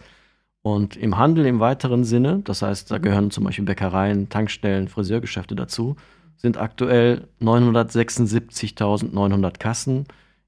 Und 0.63 0.95
im 0.97 1.17
Handel 1.17 1.45
im 1.45 1.59
weiteren 1.59 2.03
Sinne, 2.03 2.41
das 2.43 2.63
heißt, 2.63 2.91
da 2.91 2.97
gehören 2.97 3.31
zum 3.31 3.45
Beispiel 3.45 3.65
Bäckereien, 3.65 4.29
Tankstellen, 4.29 4.87
Friseurgeschäfte 4.87 5.55
dazu, 5.55 5.95
sind 6.35 6.57
aktuell 6.57 7.27
976.900 7.41 9.59
Kassen 9.59 10.05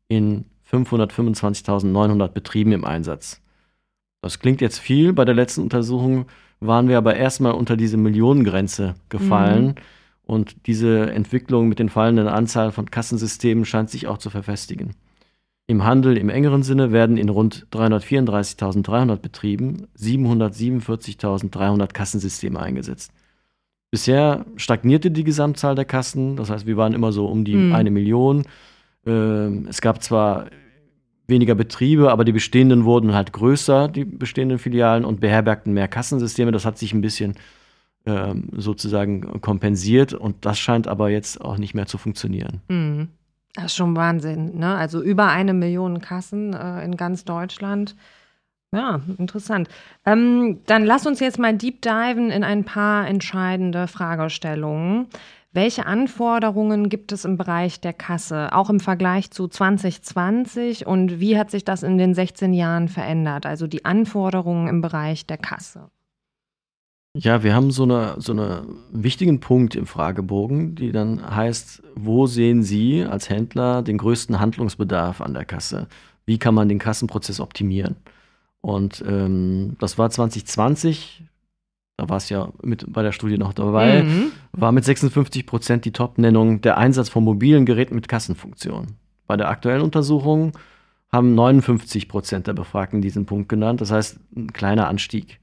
in 0.07 0.45
525.900 0.71 2.27
Betrieben 2.29 2.71
im 2.71 2.85
Einsatz. 2.85 3.41
Das 4.21 4.39
klingt 4.39 4.61
jetzt 4.61 4.79
viel. 4.79 5.13
Bei 5.13 5.25
der 5.25 5.35
letzten 5.35 5.61
Untersuchung 5.61 6.25
waren 6.59 6.87
wir 6.89 6.97
aber 6.97 7.15
erstmal 7.15 7.53
unter 7.53 7.77
diese 7.77 7.97
Millionengrenze 7.97 8.95
gefallen. 9.09 9.65
Mhm. 9.67 9.75
Und 10.23 10.67
diese 10.67 11.11
Entwicklung 11.11 11.67
mit 11.69 11.79
den 11.79 11.89
fallenden 11.89 12.27
Anzahl 12.27 12.71
von 12.71 12.91
Kassensystemen 12.91 13.65
scheint 13.65 13.89
sich 13.89 14.05
auch 14.07 14.19
zu 14.19 14.29
verfestigen. 14.29 14.93
Im 15.65 15.83
Handel 15.85 16.17
im 16.17 16.29
engeren 16.29 16.63
Sinne 16.63 16.91
werden 16.91 17.17
in 17.17 17.29
rund 17.29 17.67
334.300 17.71 19.17
Betrieben 19.17 19.87
747.300 19.97 21.93
Kassensysteme 21.93 22.59
eingesetzt. 22.59 23.11
Bisher 23.91 24.45
stagnierte 24.55 25.09
die 25.09 25.23
Gesamtzahl 25.23 25.75
der 25.75 25.85
Kassen, 25.85 26.35
das 26.35 26.49
heißt, 26.49 26.67
wir 26.67 26.77
waren 26.77 26.93
immer 26.93 27.11
so 27.11 27.27
um 27.27 27.43
die 27.43 27.55
mhm. 27.55 27.73
eine 27.73 27.91
Million. 27.91 28.45
Ähm, 29.05 29.65
es 29.69 29.81
gab 29.81 30.03
zwar 30.03 30.47
weniger 31.27 31.55
Betriebe, 31.55 32.11
aber 32.11 32.25
die 32.25 32.31
bestehenden 32.31 32.85
wurden 32.85 33.13
halt 33.13 33.33
größer, 33.33 33.87
die 33.87 34.05
bestehenden 34.05 34.59
Filialen, 34.59 35.05
und 35.05 35.19
beherbergten 35.19 35.73
mehr 35.73 35.87
Kassensysteme. 35.87 36.51
Das 36.51 36.65
hat 36.65 36.77
sich 36.77 36.93
ein 36.93 37.01
bisschen 37.01 37.35
ähm, 38.05 38.49
sozusagen 38.53 39.41
kompensiert 39.41 40.13
und 40.13 40.45
das 40.45 40.59
scheint 40.59 40.87
aber 40.87 41.09
jetzt 41.09 41.39
auch 41.41 41.57
nicht 41.57 41.73
mehr 41.73 41.85
zu 41.85 41.97
funktionieren. 41.97 42.61
Mhm. 42.67 43.09
Das 43.55 43.65
ist 43.65 43.75
schon 43.75 43.95
Wahnsinn. 43.95 44.57
Ne? 44.57 44.75
Also 44.75 45.01
über 45.01 45.27
eine 45.27 45.53
Million 45.53 46.01
Kassen 46.01 46.53
äh, 46.53 46.83
in 46.83 46.97
ganz 46.97 47.25
Deutschland. 47.25 47.95
Ja, 48.71 49.01
interessant. 49.17 49.67
Ähm, 50.05 50.59
dann 50.67 50.85
lass 50.85 51.07
uns 51.07 51.19
jetzt 51.19 51.39
mal 51.39 51.57
deep 51.57 51.81
diven 51.81 52.29
in 52.29 52.43
ein 52.43 52.63
paar 52.65 53.07
entscheidende 53.07 53.87
Fragestellungen. 53.87 55.07
Welche 55.51 55.87
Anforderungen 55.87 56.89
gibt 56.89 57.11
es 57.11 57.25
im 57.25 57.35
Bereich 57.35 57.81
der 57.81 57.93
Kasse, 57.93 58.53
auch 58.53 58.69
im 58.69 58.79
Vergleich 58.79 59.31
zu 59.31 59.47
2020 59.47 60.85
und 60.85 61.19
wie 61.19 61.39
hat 61.39 61.49
sich 61.49 61.65
das 61.65 61.81
in 61.81 61.97
den 61.97 62.13
16 62.13 62.53
Jahren 62.53 62.87
verändert? 62.87 63.47
Also 63.47 63.65
die 63.65 63.83
Anforderungen 63.83 64.67
im 64.67 64.81
Bereich 64.81 65.25
der 65.25 65.37
Kasse. 65.37 65.89
Ja, 67.15 67.41
wir 67.41 67.55
haben 67.55 67.71
so 67.71 67.83
einen 67.83 68.21
so 68.21 68.31
eine 68.31 68.67
wichtigen 68.91 69.39
Punkt 69.39 69.75
im 69.75 69.87
Fragebogen, 69.87 70.75
die 70.75 70.91
dann 70.91 71.35
heißt, 71.35 71.81
wo 71.95 72.27
sehen 72.27 72.61
Sie 72.61 73.03
als 73.03 73.29
Händler 73.29 73.81
den 73.81 73.97
größten 73.97 74.39
Handlungsbedarf 74.39 75.19
an 75.19 75.33
der 75.33 75.45
Kasse? 75.45 75.87
Wie 76.27 76.37
kann 76.37 76.53
man 76.53 76.69
den 76.69 76.77
Kassenprozess 76.77 77.39
optimieren? 77.39 77.95
Und 78.61 79.03
ähm, 79.07 79.77
das 79.79 79.97
war 79.97 80.11
2020, 80.11 81.23
da 81.99 82.07
war 82.07 82.15
es 82.15 82.29
ja 82.29 82.47
mit 82.63 82.85
bei 82.87 83.03
der 83.03 83.11
Studie 83.11 83.37
noch 83.37 83.51
dabei, 83.51 84.03
mhm. 84.03 84.31
war 84.53 84.71
mit 84.71 84.85
56 84.85 85.45
Prozent 85.45 85.83
die 85.83 85.91
Top-Nennung 85.91 86.61
der 86.61 86.77
Einsatz 86.77 87.09
von 87.09 87.25
mobilen 87.25 87.65
Geräten 87.65 87.93
mit 87.93 88.07
Kassenfunktion. 88.07 88.95
Bei 89.27 89.35
der 89.35 89.49
aktuellen 89.49 89.81
Untersuchung 89.81 90.53
haben 91.11 91.35
59 91.35 92.07
Prozent 92.07 92.47
der 92.47 92.53
Befragten 92.53 93.01
diesen 93.01 93.25
Punkt 93.25 93.49
genannt, 93.49 93.81
das 93.81 93.91
heißt 93.91 94.17
ein 94.33 94.53
kleiner 94.53 94.87
Anstieg. 94.87 95.41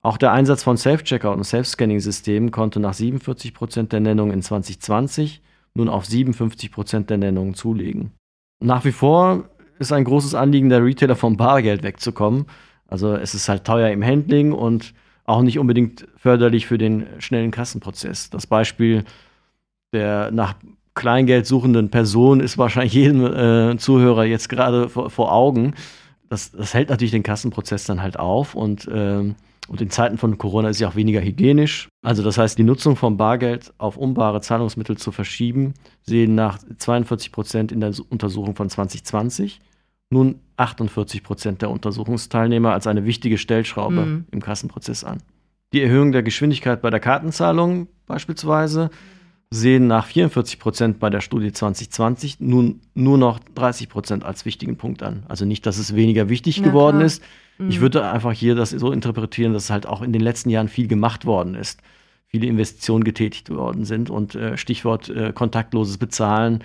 Auch 0.00 0.16
der 0.16 0.30
Einsatz 0.30 0.62
von 0.62 0.76
Self-Checkout 0.76 1.36
und 1.36 1.42
Self-Scanning-Systemen 1.42 2.52
konnte 2.52 2.78
nach 2.78 2.94
47 2.94 3.52
Prozent 3.52 3.92
der 3.92 3.98
Nennungen 3.98 4.32
in 4.32 4.42
2020 4.42 5.42
nun 5.74 5.88
auf 5.88 6.06
57 6.06 6.70
Prozent 6.70 7.10
der 7.10 7.18
Nennungen 7.18 7.54
zulegen. 7.54 8.12
Nach 8.60 8.84
wie 8.84 8.92
vor 8.92 9.48
ist 9.80 9.92
ein 9.92 10.04
großes 10.04 10.36
Anliegen 10.36 10.68
der 10.68 10.84
Retailer 10.84 11.16
vom 11.16 11.36
Bargeld 11.36 11.82
wegzukommen. 11.82 12.46
Also 12.86 13.16
es 13.16 13.34
ist 13.34 13.48
halt 13.48 13.64
teuer 13.64 13.90
im 13.90 14.04
Handling 14.04 14.52
und 14.52 14.94
auch 15.26 15.42
nicht 15.42 15.58
unbedingt 15.58 16.06
förderlich 16.16 16.66
für 16.66 16.78
den 16.78 17.06
schnellen 17.18 17.50
Kassenprozess. 17.50 18.30
Das 18.30 18.46
Beispiel 18.46 19.04
der 19.92 20.30
nach 20.30 20.54
Kleingeld 20.94 21.46
suchenden 21.46 21.90
Person 21.90 22.40
ist 22.40 22.58
wahrscheinlich 22.58 22.94
jedem 22.94 23.24
äh, 23.24 23.76
Zuhörer 23.76 24.24
jetzt 24.24 24.48
gerade 24.48 24.88
vor, 24.88 25.10
vor, 25.10 25.32
Augen. 25.32 25.74
Das, 26.28 26.50
das, 26.50 26.74
hält 26.74 26.88
natürlich 26.88 27.12
den 27.12 27.22
Kassenprozess 27.22 27.84
dann 27.84 28.02
halt 28.02 28.18
auf 28.18 28.54
und, 28.54 28.88
ähm, 28.92 29.36
und 29.68 29.80
in 29.80 29.90
Zeiten 29.90 30.16
von 30.16 30.38
Corona 30.38 30.70
ist 30.70 30.80
ja 30.80 30.88
auch 30.88 30.96
weniger 30.96 31.20
hygienisch. 31.20 31.88
Also 32.02 32.22
das 32.22 32.38
heißt, 32.38 32.58
die 32.58 32.64
Nutzung 32.64 32.96
von 32.96 33.16
Bargeld 33.16 33.74
auf 33.78 33.96
umbare 33.96 34.40
Zahlungsmittel 34.40 34.96
zu 34.96 35.12
verschieben, 35.12 35.74
sehen 36.02 36.34
nach 36.34 36.58
42 36.78 37.30
Prozent 37.30 37.72
in 37.72 37.80
der 37.80 37.92
Untersuchung 38.08 38.56
von 38.56 38.70
2020 38.70 39.60
nun 40.10 40.40
48 40.56 41.22
Prozent 41.22 41.62
der 41.62 41.70
Untersuchungsteilnehmer 41.70 42.72
als 42.72 42.86
eine 42.86 43.04
wichtige 43.04 43.38
Stellschraube 43.38 44.06
mhm. 44.06 44.24
im 44.30 44.40
Kassenprozess 44.40 45.04
an. 45.04 45.18
Die 45.72 45.82
Erhöhung 45.82 46.12
der 46.12 46.22
Geschwindigkeit 46.22 46.80
bei 46.80 46.90
der 46.90 47.00
Kartenzahlung 47.00 47.88
beispielsweise 48.06 48.90
sehen 49.50 49.86
nach 49.86 50.06
44 50.06 50.58
Prozent 50.58 50.98
bei 50.98 51.10
der 51.10 51.20
Studie 51.20 51.52
2020 51.52 52.40
nun 52.40 52.80
nur 52.94 53.18
noch 53.18 53.38
30 53.38 53.88
Prozent 53.88 54.24
als 54.24 54.44
wichtigen 54.44 54.76
Punkt 54.76 55.02
an. 55.02 55.24
Also 55.28 55.44
nicht, 55.44 55.66
dass 55.66 55.78
es 55.78 55.94
weniger 55.94 56.28
wichtig 56.28 56.60
Na, 56.60 56.68
geworden 56.68 56.98
klar. 56.98 57.06
ist. 57.06 57.22
Mhm. 57.58 57.70
Ich 57.70 57.80
würde 57.80 58.10
einfach 58.10 58.32
hier 58.32 58.54
das 58.54 58.70
so 58.70 58.92
interpretieren, 58.92 59.52
dass 59.52 59.70
halt 59.70 59.86
auch 59.86 60.02
in 60.02 60.12
den 60.12 60.22
letzten 60.22 60.50
Jahren 60.50 60.68
viel 60.68 60.88
gemacht 60.88 61.26
worden 61.26 61.54
ist. 61.54 61.80
Viele 62.26 62.46
Investitionen 62.46 63.04
getätigt 63.04 63.50
worden 63.50 63.84
sind 63.84 64.10
und 64.10 64.34
äh, 64.34 64.56
Stichwort 64.56 65.08
äh, 65.08 65.32
kontaktloses 65.32 65.98
Bezahlen. 65.98 66.64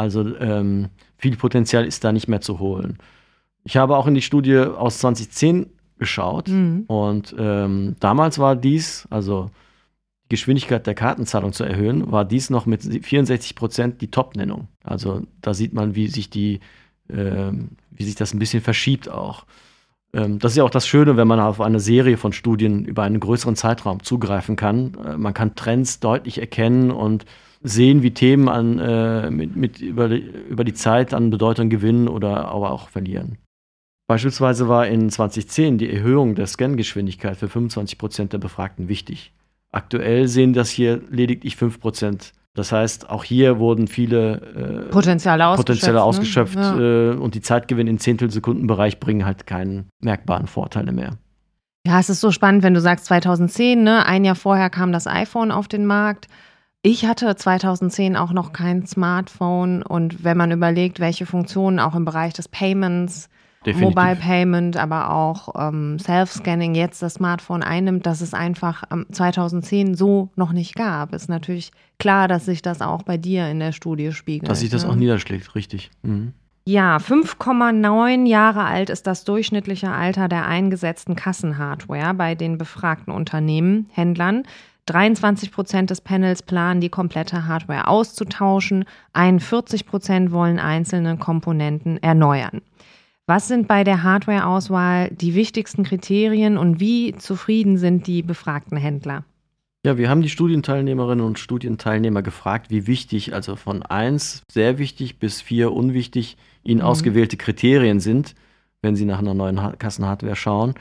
Also 0.00 0.34
ähm, 0.38 0.88
viel 1.18 1.36
Potenzial 1.36 1.84
ist 1.84 2.04
da 2.04 2.12
nicht 2.12 2.26
mehr 2.26 2.40
zu 2.40 2.58
holen. 2.58 2.96
Ich 3.64 3.76
habe 3.76 3.98
auch 3.98 4.06
in 4.06 4.14
die 4.14 4.22
Studie 4.22 4.56
aus 4.56 4.98
2010 4.98 5.66
geschaut 5.98 6.48
mhm. 6.48 6.84
und 6.86 7.34
ähm, 7.38 7.96
damals 8.00 8.38
war 8.38 8.56
dies, 8.56 9.06
also 9.10 9.50
die 10.24 10.30
Geschwindigkeit 10.30 10.86
der 10.86 10.94
Kartenzahlung 10.94 11.52
zu 11.52 11.64
erhöhen, 11.64 12.10
war 12.10 12.24
dies 12.24 12.48
noch 12.48 12.64
mit 12.64 12.82
64 12.82 13.54
Prozent 13.54 14.00
die 14.00 14.10
Top-Nennung. 14.10 14.68
Also 14.82 15.22
da 15.42 15.52
sieht 15.52 15.74
man, 15.74 15.94
wie 15.94 16.08
sich 16.08 16.30
die, 16.30 16.60
äh, 17.08 17.52
wie 17.90 18.04
sich 18.04 18.14
das 18.14 18.32
ein 18.32 18.38
bisschen 18.38 18.62
verschiebt 18.62 19.10
auch. 19.10 19.44
Ähm, 20.14 20.38
das 20.38 20.52
ist 20.52 20.56
ja 20.56 20.64
auch 20.64 20.70
das 20.70 20.88
Schöne, 20.88 21.18
wenn 21.18 21.28
man 21.28 21.40
auf 21.40 21.60
eine 21.60 21.80
Serie 21.80 22.16
von 22.16 22.32
Studien 22.32 22.86
über 22.86 23.02
einen 23.02 23.20
größeren 23.20 23.54
Zeitraum 23.54 24.02
zugreifen 24.02 24.56
kann. 24.56 24.94
Äh, 24.94 25.18
man 25.18 25.34
kann 25.34 25.56
Trends 25.56 26.00
deutlich 26.00 26.38
erkennen 26.38 26.90
und 26.90 27.26
sehen, 27.62 28.02
wie 28.02 28.12
Themen 28.12 28.48
an, 28.48 28.78
äh, 28.78 29.30
mit, 29.30 29.56
mit 29.56 29.80
über, 29.80 30.08
die, 30.08 30.20
über 30.48 30.64
die 30.64 30.74
Zeit 30.74 31.12
an 31.14 31.30
Bedeutung 31.30 31.68
gewinnen 31.68 32.08
oder 32.08 32.46
aber 32.46 32.70
auch 32.70 32.88
verlieren. 32.88 33.38
Beispielsweise 34.08 34.68
war 34.68 34.86
in 34.86 35.08
2010 35.08 35.78
die 35.78 35.92
Erhöhung 35.92 36.34
der 36.34 36.46
Scan-Geschwindigkeit 36.46 37.36
für 37.36 37.48
25 37.48 37.96
Prozent 37.96 38.32
der 38.32 38.38
Befragten 38.38 38.88
wichtig. 38.88 39.32
Aktuell 39.70 40.26
sehen 40.26 40.52
das 40.52 40.68
hier 40.68 41.00
lediglich 41.10 41.54
5 41.56 41.78
Prozent. 41.78 42.32
Das 42.54 42.72
heißt, 42.72 43.08
auch 43.08 43.22
hier 43.22 43.60
wurden 43.60 43.86
viele 43.86 44.86
äh, 44.88 44.90
Potenziale 44.90 45.46
ausgeschöpft, 45.46 45.66
Potenziale 45.66 46.02
ausgeschöpft 46.02 46.56
ne? 46.56 46.62
ja. 46.62 47.12
äh, 47.12 47.16
und 47.16 47.36
die 47.36 47.40
Zeitgewinn 47.40 47.86
im 47.86 47.98
Zehntelsekundenbereich 47.98 48.98
bringen 48.98 49.24
halt 49.24 49.46
keinen 49.46 49.88
merkbaren 50.00 50.48
Vorteile 50.48 50.90
mehr. 50.90 51.18
Ja, 51.86 52.00
es 52.00 52.10
ist 52.10 52.20
so 52.20 52.32
spannend, 52.32 52.64
wenn 52.64 52.74
du 52.74 52.80
sagst 52.80 53.06
2010, 53.06 53.82
ne? 53.82 54.04
ein 54.04 54.24
Jahr 54.24 54.34
vorher 54.34 54.68
kam 54.68 54.92
das 54.92 55.06
iPhone 55.06 55.52
auf 55.52 55.68
den 55.68 55.86
Markt. 55.86 56.26
Ich 56.82 57.04
hatte 57.04 57.34
2010 57.36 58.16
auch 58.16 58.32
noch 58.32 58.52
kein 58.52 58.86
Smartphone 58.86 59.82
und 59.82 60.24
wenn 60.24 60.36
man 60.36 60.50
überlegt, 60.50 60.98
welche 60.98 61.26
Funktionen 61.26 61.78
auch 61.78 61.94
im 61.94 62.06
Bereich 62.06 62.32
des 62.32 62.48
Payments, 62.48 63.28
Definitiv. 63.66 63.94
Mobile 63.94 64.16
Payment, 64.16 64.76
aber 64.78 65.10
auch 65.10 65.54
ähm, 65.58 65.98
Self-Scanning 65.98 66.74
jetzt 66.74 67.02
das 67.02 67.14
Smartphone 67.14 67.62
einnimmt, 67.62 68.06
dass 68.06 68.22
es 68.22 68.32
einfach 68.32 68.84
ähm, 68.90 69.04
2010 69.12 69.94
so 69.94 70.30
noch 70.34 70.52
nicht 70.52 70.74
gab, 70.74 71.12
ist 71.12 71.28
natürlich 71.28 71.70
klar, 71.98 72.26
dass 72.26 72.46
sich 72.46 72.62
das 72.62 72.80
auch 72.80 73.02
bei 73.02 73.18
dir 73.18 73.50
in 73.50 73.60
der 73.60 73.72
Studie 73.72 74.12
spiegelt. 74.12 74.50
Dass 74.50 74.60
sich 74.60 74.70
das 74.70 74.84
ne? 74.84 74.90
auch 74.90 74.94
niederschlägt, 74.94 75.54
richtig. 75.54 75.90
Mhm. 76.02 76.32
Ja, 76.64 76.96
5,9 76.96 78.26
Jahre 78.26 78.64
alt 78.64 78.88
ist 78.88 79.06
das 79.06 79.24
durchschnittliche 79.24 79.90
Alter 79.90 80.28
der 80.28 80.46
eingesetzten 80.46 81.16
Kassenhardware 81.16 82.14
bei 82.14 82.34
den 82.34 82.56
befragten 82.56 83.12
Unternehmen, 83.12 83.88
Händlern. 83.92 84.44
23 84.90 85.52
Prozent 85.52 85.90
des 85.90 86.00
Panels 86.00 86.42
planen, 86.42 86.80
die 86.80 86.88
komplette 86.88 87.46
Hardware 87.46 87.86
auszutauschen. 87.86 88.84
41 89.12 89.86
Prozent 89.86 90.32
wollen 90.32 90.58
einzelne 90.58 91.16
Komponenten 91.16 92.02
erneuern. 92.02 92.60
Was 93.26 93.46
sind 93.46 93.68
bei 93.68 93.84
der 93.84 94.02
Hardware-Auswahl 94.02 95.10
die 95.10 95.36
wichtigsten 95.36 95.84
Kriterien 95.84 96.58
und 96.58 96.80
wie 96.80 97.14
zufrieden 97.14 97.78
sind 97.78 98.08
die 98.08 98.22
befragten 98.22 98.76
Händler? 98.76 99.24
Ja, 99.86 99.96
wir 99.96 100.10
haben 100.10 100.20
die 100.20 100.28
Studienteilnehmerinnen 100.28 101.24
und 101.24 101.38
Studienteilnehmer 101.38 102.22
gefragt, 102.22 102.70
wie 102.70 102.88
wichtig, 102.88 103.32
also 103.32 103.54
von 103.56 103.82
1 103.82 104.42
sehr 104.50 104.78
wichtig 104.78 105.20
bis 105.20 105.40
4 105.40 105.72
unwichtig, 105.72 106.36
ihnen 106.64 106.80
mhm. 106.80 106.86
ausgewählte 106.86 107.36
Kriterien 107.36 108.00
sind, 108.00 108.34
wenn 108.82 108.96
sie 108.96 109.04
nach 109.04 109.20
einer 109.20 109.34
neuen 109.34 109.78
Kassenhardware 109.78 110.36
schauen. 110.36 110.74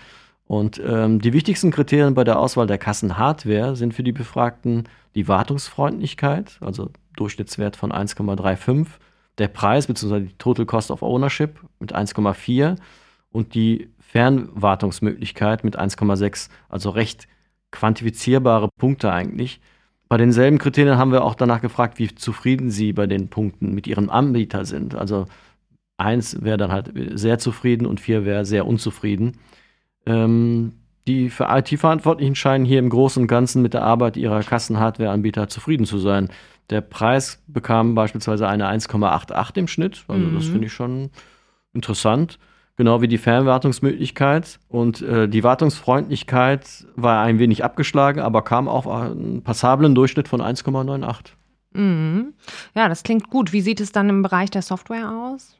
Und 0.49 0.81
ähm, 0.83 1.21
die 1.21 1.31
wichtigsten 1.31 1.69
Kriterien 1.69 2.15
bei 2.15 2.23
der 2.23 2.39
Auswahl 2.39 2.65
der 2.65 2.79
Kassenhardware 2.79 3.75
sind 3.75 3.93
für 3.93 4.01
die 4.01 4.11
Befragten 4.11 4.89
die 5.13 5.27
Wartungsfreundlichkeit, 5.27 6.57
also 6.61 6.89
Durchschnittswert 7.15 7.75
von 7.75 7.91
1,35, 7.91 8.87
der 9.37 9.47
Preis 9.47 9.85
bzw. 9.85 10.21
die 10.21 10.37
Total 10.39 10.65
Cost 10.65 10.89
of 10.89 11.03
Ownership 11.03 11.59
mit 11.79 11.95
1,4 11.95 12.77
und 13.29 13.53
die 13.53 13.91
Fernwartungsmöglichkeit 13.99 15.63
mit 15.63 15.79
1,6, 15.79 16.49
also 16.67 16.89
recht 16.89 17.27
quantifizierbare 17.69 18.69
Punkte 18.75 19.13
eigentlich. 19.13 19.61
Bei 20.07 20.17
denselben 20.17 20.57
Kriterien 20.57 20.97
haben 20.97 21.11
wir 21.11 21.25
auch 21.25 21.35
danach 21.35 21.61
gefragt, 21.61 21.99
wie 21.99 22.15
zufrieden 22.15 22.71
Sie 22.71 22.91
bei 22.91 23.05
den 23.05 23.29
Punkten 23.29 23.75
mit 23.75 23.85
Ihrem 23.85 24.09
Anbieter 24.09 24.65
sind. 24.65 24.95
Also 24.95 25.27
eins 25.97 26.41
wäre 26.41 26.57
dann 26.57 26.71
halt 26.71 26.91
sehr 27.13 27.37
zufrieden 27.37 27.85
und 27.85 27.99
vier 27.99 28.25
wäre 28.25 28.45
sehr 28.45 28.65
unzufrieden. 28.65 29.33
Ähm, 30.09 30.73
die 31.07 31.31
IT-Verantwortlichen 31.39 32.35
scheinen 32.35 32.65
hier 32.65 32.79
im 32.79 32.89
Großen 32.89 33.21
und 33.21 33.27
Ganzen 33.27 33.61
mit 33.61 33.73
der 33.73 33.83
Arbeit 33.83 34.17
ihrer 34.17 34.43
Kassenhardware-Anbieter 34.43 35.47
zufrieden 35.47 35.85
zu 35.85 35.97
sein. 35.97 36.29
Der 36.69 36.81
Preis 36.81 37.41
bekam 37.47 37.95
beispielsweise 37.95 38.47
eine 38.47 38.69
1,88 38.69 39.57
im 39.57 39.67
Schnitt. 39.67 40.03
Also 40.07 40.25
mhm. 40.25 40.35
das 40.35 40.47
finde 40.47 40.67
ich 40.67 40.73
schon 40.73 41.09
interessant 41.73 42.37
genau 42.79 43.01
wie 43.01 43.09
die 43.09 43.17
Fernwartungsmöglichkeit. 43.17 44.57
Und 44.69 45.01
äh, 45.01 45.27
die 45.27 45.43
Wartungsfreundlichkeit 45.43 46.87
war 46.95 47.21
ein 47.21 47.37
wenig 47.37 47.65
abgeschlagen, 47.65 48.21
aber 48.21 48.41
kam 48.41 48.69
auf 48.69 48.87
einen 48.87 49.43
passablen 49.43 49.93
Durchschnitt 49.95 50.29
von 50.29 50.41
1,98. 50.41 51.33
Mhm. 51.73 52.33
Ja, 52.73 52.87
das 52.87 53.03
klingt 53.03 53.29
gut. 53.29 53.51
Wie 53.51 53.59
sieht 53.59 53.81
es 53.81 53.91
dann 53.91 54.07
im 54.07 54.21
Bereich 54.21 54.49
der 54.49 54.61
Software 54.61 55.11
aus? 55.11 55.57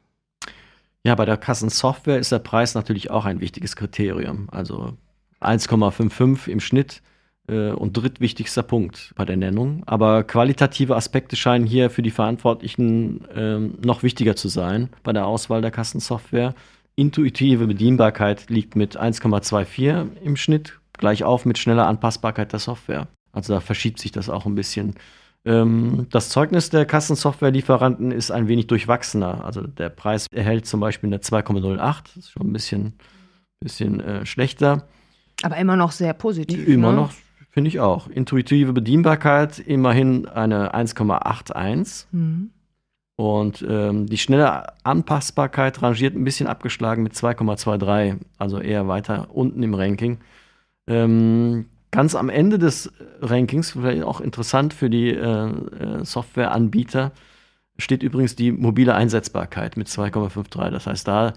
Ja, 1.04 1.14
bei 1.14 1.24
der 1.24 1.38
Kassensoftware 1.38 2.18
ist 2.18 2.32
der 2.32 2.40
Preis 2.40 2.74
natürlich 2.74 3.10
auch 3.10 3.24
ein 3.24 3.40
wichtiges 3.40 3.74
Kriterium. 3.74 4.48
Also 4.50 4.96
1,55 5.40 6.48
im 6.48 6.60
Schnitt 6.60 7.02
äh, 7.48 7.70
und 7.70 7.94
drittwichtigster 7.94 8.62
Punkt 8.62 9.12
bei 9.16 9.24
der 9.24 9.36
Nennung. 9.36 9.82
Aber 9.86 10.24
qualitative 10.24 10.96
Aspekte 10.96 11.36
scheinen 11.36 11.66
hier 11.66 11.88
für 11.88 12.02
die 12.02 12.10
Verantwortlichen 12.10 13.24
äh, 13.30 13.58
noch 13.58 14.02
wichtiger 14.02 14.36
zu 14.36 14.48
sein 14.48 14.90
bei 15.02 15.12
der 15.12 15.26
Auswahl 15.26 15.62
der 15.62 15.70
Kassensoftware. 15.70 16.54
Intuitive 16.96 17.66
Bedienbarkeit 17.66 18.50
liegt 18.50 18.76
mit 18.76 19.00
1,24 19.00 20.18
im 20.22 20.36
Schnitt, 20.36 20.80
gleich 20.92 21.24
auf 21.24 21.46
mit 21.46 21.56
schneller 21.56 21.86
Anpassbarkeit 21.86 22.52
der 22.52 22.60
Software. 22.60 23.08
Also 23.32 23.54
da 23.54 23.60
verschiebt 23.60 24.00
sich 24.00 24.12
das 24.12 24.28
auch 24.28 24.44
ein 24.44 24.54
bisschen. 24.54 24.96
Ähm, 25.44 26.06
das 26.10 26.28
Zeugnis 26.28 26.70
der 26.70 26.84
Kassensoftwarelieferanten 26.84 28.10
ist 28.12 28.30
ein 28.30 28.48
wenig 28.48 28.66
durchwachsener. 28.66 29.44
Also 29.44 29.62
der 29.62 29.88
Preis 29.88 30.26
erhält 30.30 30.66
zum 30.66 30.80
Beispiel 30.80 31.08
eine 31.08 31.18
2,08, 31.18 32.02
das 32.02 32.16
ist 32.16 32.30
schon 32.30 32.48
ein 32.48 32.52
bisschen, 32.52 32.94
bisschen 33.60 34.00
äh, 34.00 34.26
schlechter. 34.26 34.88
Aber 35.42 35.56
immer 35.56 35.76
noch 35.76 35.92
sehr 35.92 36.12
positiv. 36.12 36.68
Immer 36.68 36.90
ne? 36.90 36.96
noch, 36.98 37.12
finde 37.50 37.68
ich 37.68 37.80
auch. 37.80 38.08
Intuitive 38.08 38.72
Bedienbarkeit 38.72 39.58
immerhin 39.58 40.26
eine 40.26 40.74
1,81. 40.74 42.06
Mhm. 42.12 42.50
Und 43.16 43.64
ähm, 43.68 44.06
die 44.06 44.18
schnelle 44.18 44.66
Anpassbarkeit 44.82 45.82
rangiert 45.82 46.14
ein 46.14 46.24
bisschen 46.24 46.46
abgeschlagen 46.46 47.02
mit 47.02 47.12
2,23, 47.12 48.18
also 48.38 48.60
eher 48.60 48.88
weiter 48.88 49.28
unten 49.34 49.62
im 49.62 49.74
Ranking. 49.74 50.20
Ähm, 50.86 51.66
ganz 51.90 52.14
am 52.14 52.28
Ende 52.28 52.58
des 52.58 52.92
Rankings, 53.20 53.72
vielleicht 53.72 54.02
auch 54.02 54.20
interessant 54.20 54.74
für 54.74 54.90
die 54.90 55.10
äh, 55.10 55.48
äh 55.48 56.04
Softwareanbieter, 56.04 57.12
steht 57.78 58.02
übrigens 58.02 58.36
die 58.36 58.52
mobile 58.52 58.94
Einsetzbarkeit 58.94 59.76
mit 59.76 59.88
2,53. 59.88 60.70
Das 60.70 60.86
heißt, 60.86 61.08
da 61.08 61.32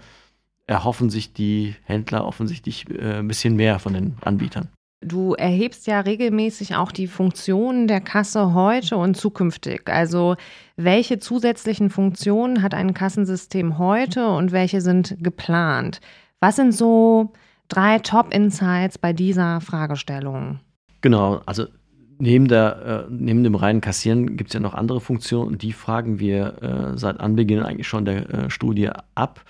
erhoffen 0.66 1.10
sich 1.10 1.32
die 1.32 1.74
Händler 1.84 2.26
offensichtlich 2.26 2.88
äh, 2.90 3.18
ein 3.18 3.28
bisschen 3.28 3.56
mehr 3.56 3.78
von 3.78 3.94
den 3.94 4.16
Anbietern. 4.22 4.68
Du 5.04 5.34
erhebst 5.34 5.86
ja 5.86 6.00
regelmäßig 6.00 6.76
auch 6.76 6.90
die 6.90 7.08
Funktionen 7.08 7.86
der 7.88 8.00
Kasse 8.00 8.54
heute 8.54 8.96
und 8.96 9.16
zukünftig. 9.16 9.90
Also 9.90 10.36
welche 10.76 11.18
zusätzlichen 11.18 11.90
Funktionen 11.90 12.62
hat 12.62 12.72
ein 12.72 12.94
Kassensystem 12.94 13.76
heute 13.76 14.28
und 14.28 14.50
welche 14.50 14.80
sind 14.80 15.16
geplant? 15.20 16.00
Was 16.40 16.56
sind 16.56 16.72
so 16.72 17.32
drei 17.68 17.98
Top-Insights 17.98 18.98
bei 18.98 19.12
dieser 19.12 19.60
Fragestellung? 19.60 20.60
Genau, 21.00 21.40
also 21.46 21.66
neben, 22.18 22.48
der, 22.48 23.06
äh, 23.08 23.12
neben 23.12 23.44
dem 23.44 23.54
reinen 23.54 23.80
Kassieren 23.80 24.36
gibt 24.36 24.50
es 24.50 24.54
ja 24.54 24.60
noch 24.60 24.74
andere 24.74 25.00
Funktionen 25.00 25.52
und 25.52 25.62
die 25.62 25.72
fragen 25.72 26.18
wir 26.18 26.62
äh, 26.62 26.98
seit 26.98 27.20
Anbeginn 27.20 27.62
eigentlich 27.62 27.88
schon 27.88 28.04
der 28.04 28.28
äh, 28.30 28.50
Studie 28.50 28.90
ab. 29.14 29.44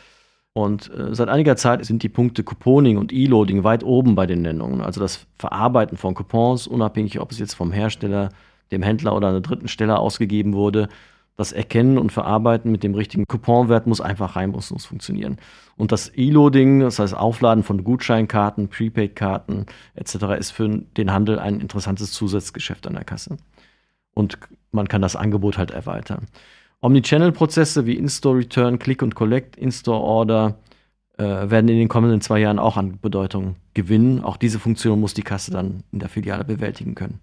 Und 0.52 0.88
äh, 0.94 1.14
seit 1.14 1.28
einiger 1.28 1.56
Zeit 1.56 1.84
sind 1.84 2.02
die 2.04 2.08
Punkte 2.08 2.44
Couponing 2.44 2.96
und 2.96 3.12
E-Loading 3.12 3.64
weit 3.64 3.82
oben 3.82 4.14
bei 4.14 4.26
den 4.26 4.42
Nennungen. 4.42 4.80
Also 4.80 5.00
das 5.00 5.26
Verarbeiten 5.36 5.96
von 5.96 6.14
Coupons, 6.14 6.68
unabhängig 6.68 7.18
ob 7.20 7.32
es 7.32 7.40
jetzt 7.40 7.54
vom 7.54 7.72
Hersteller, 7.72 8.28
dem 8.70 8.82
Händler 8.82 9.16
oder 9.16 9.28
einer 9.28 9.40
dritten 9.40 9.68
Stelle 9.68 9.98
ausgegeben 9.98 10.54
wurde, 10.54 10.88
das 11.36 11.52
Erkennen 11.52 11.98
und 11.98 12.12
Verarbeiten 12.12 12.70
mit 12.70 12.82
dem 12.84 12.94
richtigen 12.94 13.26
Couponwert 13.26 13.86
muss 13.86 14.00
einfach 14.00 14.36
reibungslos 14.36 14.84
funktionieren. 14.84 15.38
Und 15.76 15.90
das 15.90 16.12
E-Loading, 16.16 16.80
das 16.80 16.98
heißt 16.98 17.14
Aufladen 17.16 17.64
von 17.64 17.82
Gutscheinkarten, 17.82 18.68
Prepaid-Karten 18.68 19.66
etc., 19.94 20.14
ist 20.38 20.52
für 20.52 20.68
den 20.68 21.12
Handel 21.12 21.38
ein 21.38 21.60
interessantes 21.60 22.12
Zusatzgeschäft 22.12 22.86
an 22.86 22.94
der 22.94 23.04
Kasse. 23.04 23.36
Und 24.14 24.38
man 24.70 24.86
kann 24.86 25.02
das 25.02 25.16
Angebot 25.16 25.58
halt 25.58 25.72
erweitern. 25.72 26.26
Omnichannel-Prozesse 26.80 27.86
wie 27.86 27.96
In-Store 27.96 28.38
Return, 28.38 28.78
Click 28.78 29.02
und 29.02 29.14
Collect, 29.14 29.56
In-Store 29.56 30.00
Order 30.00 30.58
äh, 31.16 31.24
werden 31.24 31.68
in 31.68 31.78
den 31.78 31.88
kommenden 31.88 32.20
zwei 32.20 32.38
Jahren 32.40 32.58
auch 32.58 32.76
an 32.76 33.00
Bedeutung 33.00 33.56
gewinnen. 33.72 34.22
Auch 34.22 34.36
diese 34.36 34.60
Funktion 34.60 35.00
muss 35.00 35.14
die 35.14 35.22
Kasse 35.22 35.50
dann 35.50 35.82
in 35.90 35.98
der 35.98 36.08
Filiale 36.08 36.44
bewältigen 36.44 36.94
können. 36.94 37.20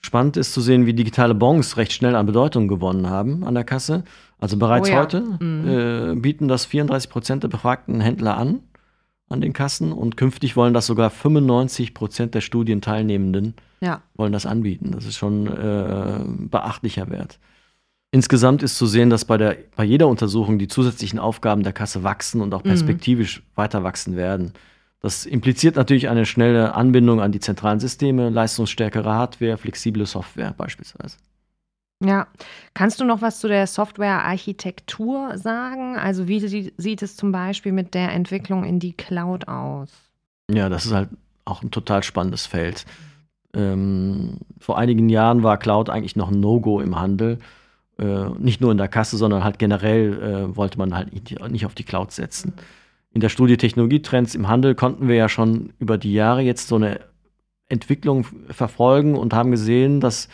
Spannend 0.00 0.36
ist 0.36 0.52
zu 0.52 0.60
sehen, 0.60 0.86
wie 0.86 0.94
digitale 0.94 1.34
Bons 1.34 1.76
recht 1.76 1.92
schnell 1.92 2.14
an 2.14 2.26
Bedeutung 2.26 2.68
gewonnen 2.68 3.10
haben 3.10 3.44
an 3.44 3.54
der 3.54 3.64
Kasse. 3.64 4.04
Also 4.38 4.56
bereits 4.56 4.88
oh 4.88 4.92
ja. 4.92 5.00
heute 5.00 5.20
mhm. 5.40 5.68
äh, 5.68 6.20
bieten 6.20 6.48
das 6.48 6.66
34 6.66 7.10
Prozent 7.10 7.42
der 7.42 7.48
befragten 7.48 8.00
Händler 8.00 8.36
an 8.36 8.60
an 9.28 9.40
den 9.40 9.52
Kassen 9.52 9.92
und 9.92 10.16
künftig 10.16 10.56
wollen 10.56 10.72
das 10.72 10.86
sogar 10.86 11.10
95 11.10 11.94
Prozent 11.94 12.34
der 12.34 12.40
Studienteilnehmenden 12.40 13.54
ja. 13.80 14.02
wollen 14.14 14.32
das 14.32 14.46
anbieten. 14.46 14.92
Das 14.92 15.04
ist 15.04 15.16
schon 15.16 15.46
äh, 15.46 16.20
beachtlicher 16.24 17.10
Wert. 17.10 17.38
Insgesamt 18.10 18.62
ist 18.62 18.78
zu 18.78 18.86
sehen, 18.86 19.10
dass 19.10 19.26
bei, 19.26 19.36
der, 19.36 19.56
bei 19.76 19.84
jeder 19.84 20.08
Untersuchung 20.08 20.58
die 20.58 20.68
zusätzlichen 20.68 21.18
Aufgaben 21.18 21.62
der 21.62 21.74
Kasse 21.74 22.02
wachsen 22.02 22.40
und 22.40 22.54
auch 22.54 22.64
mhm. 22.64 22.68
perspektivisch 22.68 23.40
mhm. 23.40 23.42
weiter 23.54 23.84
wachsen 23.84 24.16
werden. 24.16 24.52
Das 25.00 25.26
impliziert 25.26 25.76
natürlich 25.76 26.08
eine 26.08 26.26
schnelle 26.26 26.74
Anbindung 26.74 27.20
an 27.20 27.30
die 27.30 27.40
zentralen 27.40 27.78
Systeme, 27.78 28.30
leistungsstärkere 28.30 29.12
Hardware, 29.12 29.56
flexible 29.56 30.06
Software 30.06 30.54
beispielsweise. 30.56 31.16
Ja, 32.04 32.28
kannst 32.74 33.00
du 33.00 33.04
noch 33.04 33.22
was 33.22 33.40
zu 33.40 33.48
der 33.48 33.66
Softwarearchitektur 33.66 35.36
sagen? 35.36 35.96
Also 35.96 36.28
wie 36.28 36.72
sieht 36.76 37.02
es 37.02 37.16
zum 37.16 37.32
Beispiel 37.32 37.72
mit 37.72 37.94
der 37.94 38.12
Entwicklung 38.12 38.64
in 38.64 38.78
die 38.78 38.92
Cloud 38.92 39.48
aus? 39.48 39.90
Ja, 40.50 40.68
das 40.68 40.86
ist 40.86 40.92
halt 40.92 41.10
auch 41.44 41.62
ein 41.62 41.70
total 41.70 42.02
spannendes 42.02 42.46
Feld. 42.46 42.84
Ähm, 43.54 44.38
vor 44.60 44.78
einigen 44.78 45.08
Jahren 45.08 45.42
war 45.42 45.58
Cloud 45.58 45.90
eigentlich 45.90 46.16
noch 46.16 46.30
ein 46.30 46.40
No-Go 46.40 46.80
im 46.80 46.98
Handel 47.00 47.38
äh, 47.98 48.28
nicht 48.38 48.60
nur 48.60 48.70
in 48.70 48.78
der 48.78 48.88
Kasse, 48.88 49.16
sondern 49.16 49.44
halt 49.44 49.58
generell 49.58 50.22
äh, 50.22 50.56
wollte 50.56 50.78
man 50.78 50.94
halt 50.94 51.12
nicht 51.12 51.66
auf 51.66 51.74
die 51.74 51.84
Cloud 51.84 52.12
setzen. 52.12 52.52
In 53.18 53.20
der 53.20 53.30
Studie 53.30 53.56
Technologietrends 53.56 54.36
im 54.36 54.46
Handel 54.46 54.76
konnten 54.76 55.08
wir 55.08 55.16
ja 55.16 55.28
schon 55.28 55.72
über 55.80 55.98
die 55.98 56.12
Jahre 56.12 56.40
jetzt 56.40 56.68
so 56.68 56.76
eine 56.76 57.00
Entwicklung 57.68 58.24
verfolgen 58.48 59.16
und 59.16 59.34
haben 59.34 59.50
gesehen, 59.50 59.98
dass, 59.98 60.28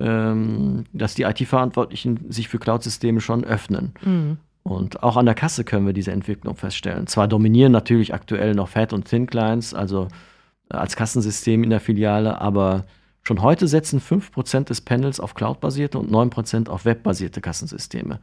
ähm, 0.00 0.84
dass 0.94 1.14
die 1.14 1.24
IT-Verantwortlichen 1.24 2.32
sich 2.32 2.48
für 2.48 2.58
Cloud-Systeme 2.58 3.20
schon 3.20 3.44
öffnen. 3.44 3.92
Mhm. 4.02 4.38
Und 4.62 5.02
auch 5.02 5.18
an 5.18 5.26
der 5.26 5.34
Kasse 5.34 5.62
können 5.62 5.84
wir 5.84 5.92
diese 5.92 6.10
Entwicklung 6.12 6.56
feststellen. 6.56 7.06
Zwar 7.06 7.28
dominieren 7.28 7.70
natürlich 7.70 8.14
aktuell 8.14 8.54
noch 8.54 8.68
Fat 8.68 8.94
und 8.94 9.04
Thin 9.04 9.26
Clients, 9.26 9.74
also 9.74 10.08
äh, 10.70 10.76
als 10.78 10.96
Kassensystem 10.96 11.62
in 11.62 11.68
der 11.68 11.80
Filiale, 11.80 12.40
aber 12.40 12.86
Schon 13.24 13.40
heute 13.40 13.68
setzen 13.68 14.00
5% 14.00 14.64
des 14.64 14.80
Panels 14.80 15.20
auf 15.20 15.34
Cloud-basierte 15.34 15.96
und 15.96 16.10
9% 16.10 16.68
auf 16.68 16.84
webbasierte 16.84 17.40
Kassensysteme. 17.40 18.18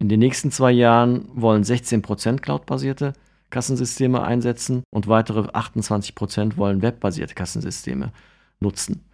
In 0.00 0.08
den 0.08 0.18
nächsten 0.18 0.50
zwei 0.50 0.72
Jahren 0.72 1.28
wollen 1.34 1.62
16% 1.62 2.40
Cloud-basierte 2.40 3.12
Kassensysteme 3.50 4.22
einsetzen 4.22 4.82
und 4.90 5.08
weitere 5.08 5.40
28% 5.40 6.56
wollen 6.56 6.82
webbasierte 6.82 7.34
Kassensysteme 7.34 8.12
nutzen. 8.60 9.04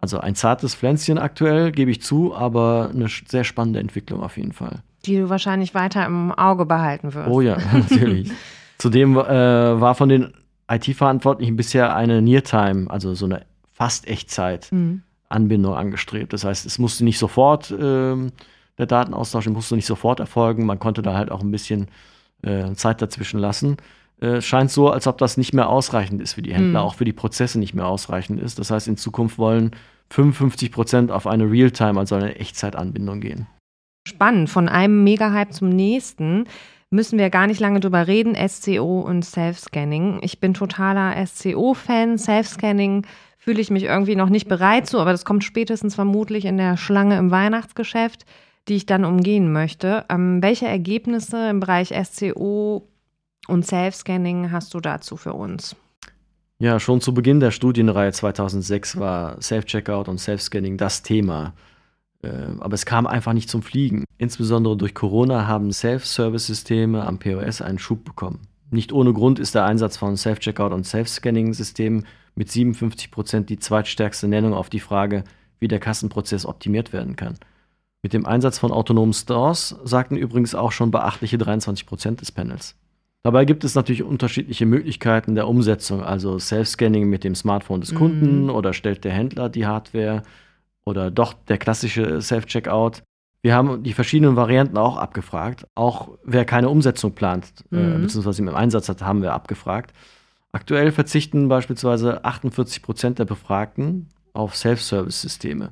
Also 0.00 0.18
ein 0.18 0.34
zartes 0.34 0.74
Pflänzchen 0.74 1.18
aktuell, 1.18 1.70
gebe 1.70 1.90
ich 1.90 2.02
zu, 2.02 2.34
aber 2.34 2.90
eine 2.92 3.06
sehr 3.08 3.44
spannende 3.44 3.80
Entwicklung 3.80 4.22
auf 4.22 4.36
jeden 4.36 4.52
Fall. 4.52 4.82
Die 5.04 5.16
du 5.16 5.28
wahrscheinlich 5.28 5.74
weiter 5.74 6.04
im 6.06 6.32
Auge 6.32 6.66
behalten 6.66 7.14
wirst. 7.14 7.28
Oh 7.28 7.40
ja, 7.40 7.58
natürlich. 7.72 8.32
Zudem 8.78 9.16
äh, 9.16 9.80
war 9.80 9.94
von 9.94 10.08
den 10.08 10.32
IT-Verantwortlichen 10.68 11.56
bisher 11.56 11.94
eine 11.94 12.20
Near-Time, 12.20 12.90
also 12.90 13.14
so 13.14 13.26
eine 13.26 13.44
fast 13.72 14.08
Echtzeit-Anbindung 14.08 15.72
mhm. 15.72 15.78
angestrebt. 15.78 16.32
Das 16.32 16.44
heißt, 16.44 16.66
es 16.66 16.78
musste 16.78 17.04
nicht 17.04 17.18
sofort 17.18 17.72
ähm, 17.78 18.32
der 18.78 18.86
Datenaustausch 18.86 19.46
musste 19.48 19.76
nicht 19.76 19.86
sofort 19.86 20.20
erfolgen. 20.20 20.66
Man 20.66 20.78
konnte 20.78 21.02
da 21.02 21.14
halt 21.14 21.30
auch 21.30 21.40
ein 21.40 21.50
bisschen 21.50 21.88
äh, 22.42 22.72
Zeit 22.74 23.02
dazwischen 23.02 23.40
lassen. 23.40 23.76
Äh, 24.20 24.40
scheint 24.40 24.70
so, 24.70 24.88
als 24.88 25.06
ob 25.06 25.18
das 25.18 25.36
nicht 25.36 25.52
mehr 25.52 25.68
ausreichend 25.68 26.22
ist 26.22 26.34
für 26.34 26.42
die 26.42 26.54
Händler, 26.54 26.80
mhm. 26.80 26.86
auch 26.86 26.94
für 26.94 27.04
die 27.04 27.12
Prozesse 27.12 27.58
nicht 27.58 27.74
mehr 27.74 27.86
ausreichend 27.86 28.40
ist. 28.40 28.58
Das 28.58 28.70
heißt, 28.70 28.86
in 28.88 28.96
Zukunft 28.96 29.38
wollen 29.38 29.72
55 30.10 30.70
Prozent 30.70 31.10
auf 31.10 31.26
eine 31.26 31.50
Realtime, 31.50 31.98
also 31.98 32.14
eine 32.14 32.36
Echtzeitanbindung 32.36 33.20
gehen. 33.20 33.46
Spannend, 34.06 34.50
von 34.50 34.68
einem 34.68 35.02
Mega-Hype 35.04 35.52
zum 35.52 35.70
nächsten. 35.70 36.46
müssen 36.90 37.18
wir 37.18 37.30
gar 37.30 37.46
nicht 37.46 37.58
lange 37.58 37.80
drüber 37.80 38.06
reden, 38.06 38.36
SCO 38.48 39.00
und 39.00 39.24
Self-Scanning. 39.24 40.20
Ich 40.22 40.40
bin 40.40 40.54
totaler 40.54 41.26
SCO-Fan. 41.26 42.18
Self-Scanning 42.18 43.06
fühle 43.38 43.60
ich 43.60 43.70
mich 43.70 43.84
irgendwie 43.84 44.14
noch 44.14 44.28
nicht 44.28 44.46
bereit 44.46 44.86
zu, 44.86 45.00
aber 45.00 45.10
das 45.10 45.24
kommt 45.24 45.42
spätestens 45.42 45.94
vermutlich 45.94 46.44
in 46.44 46.58
der 46.58 46.76
Schlange 46.76 47.16
im 47.16 47.30
Weihnachtsgeschäft, 47.30 48.24
die 48.68 48.76
ich 48.76 48.86
dann 48.86 49.04
umgehen 49.04 49.52
möchte. 49.52 50.04
Ähm, 50.08 50.42
welche 50.42 50.66
Ergebnisse 50.66 51.50
im 51.50 51.60
Bereich 51.60 51.92
SCO 52.04 52.88
und 53.48 53.66
Self-Scanning 53.66 54.52
hast 54.52 54.74
du 54.74 54.80
dazu 54.80 55.16
für 55.16 55.34
uns? 55.34 55.76
Ja, 56.58 56.78
schon 56.78 57.00
zu 57.00 57.12
Beginn 57.12 57.40
der 57.40 57.50
Studienreihe 57.50 58.12
2006 58.12 58.98
war 58.98 59.40
Self-Checkout 59.42 60.08
und 60.08 60.18
Self-Scanning 60.18 60.76
das 60.76 61.02
Thema. 61.02 61.54
Äh, 62.22 62.28
aber 62.60 62.74
es 62.74 62.86
kam 62.86 63.06
einfach 63.06 63.32
nicht 63.32 63.50
zum 63.50 63.62
Fliegen. 63.62 64.04
Insbesondere 64.18 64.76
durch 64.76 64.94
Corona 64.94 65.48
haben 65.48 65.72
Self-Service-Systeme 65.72 67.04
am 67.04 67.18
POS 67.18 67.62
einen 67.62 67.80
Schub 67.80 68.04
bekommen. 68.04 68.46
Nicht 68.70 68.92
ohne 68.92 69.12
Grund 69.12 69.38
ist 69.38 69.54
der 69.54 69.64
Einsatz 69.64 69.96
von 69.96 70.16
Self-Checkout 70.16 70.72
und 70.72 70.86
Self-Scanning-Systemen 70.86 72.06
mit 72.36 72.50
57 72.50 73.10
Prozent 73.10 73.50
die 73.50 73.58
zweitstärkste 73.58 74.28
Nennung 74.28 74.54
auf 74.54 74.70
die 74.70 74.80
Frage, 74.80 75.24
wie 75.58 75.68
der 75.68 75.80
Kassenprozess 75.80 76.46
optimiert 76.46 76.92
werden 76.92 77.16
kann. 77.16 77.38
Mit 78.02 78.12
dem 78.12 78.26
Einsatz 78.26 78.58
von 78.58 78.72
autonomen 78.72 79.12
Stores 79.12 79.76
sagten 79.84 80.16
übrigens 80.16 80.54
auch 80.54 80.72
schon 80.72 80.90
beachtliche 80.90 81.38
23 81.38 81.86
Prozent 81.86 82.20
des 82.20 82.32
Panels. 82.32 82.74
Dabei 83.22 83.44
gibt 83.44 83.62
es 83.62 83.76
natürlich 83.76 84.02
unterschiedliche 84.02 84.66
Möglichkeiten 84.66 85.36
der 85.36 85.46
Umsetzung, 85.46 86.02
also 86.02 86.40
Self-Scanning 86.40 87.08
mit 87.08 87.22
dem 87.22 87.36
Smartphone 87.36 87.80
des 87.80 87.94
Kunden 87.94 88.44
mhm. 88.44 88.50
oder 88.50 88.72
stellt 88.72 89.04
der 89.04 89.12
Händler 89.12 89.48
die 89.48 89.66
Hardware 89.66 90.24
oder 90.84 91.12
doch 91.12 91.32
der 91.32 91.58
klassische 91.58 92.20
Self-Checkout. 92.20 93.04
Wir 93.42 93.54
haben 93.54 93.84
die 93.84 93.92
verschiedenen 93.92 94.34
Varianten 94.34 94.76
auch 94.76 94.96
abgefragt. 94.96 95.68
Auch 95.76 96.18
wer 96.24 96.44
keine 96.44 96.68
Umsetzung 96.68 97.12
plant, 97.12 97.52
äh, 97.70 97.76
mhm. 97.76 97.96
äh, 97.96 97.98
beziehungsweise 97.98 98.42
im 98.42 98.48
Einsatz 98.48 98.88
hat, 98.88 99.02
haben 99.02 99.22
wir 99.22 99.32
abgefragt. 99.32 99.92
Aktuell 100.50 100.90
verzichten 100.90 101.48
beispielsweise 101.48 102.24
48 102.24 102.82
Prozent 102.82 103.20
der 103.20 103.24
Befragten 103.24 104.08
auf 104.32 104.56
Self-Service-Systeme. 104.56 105.70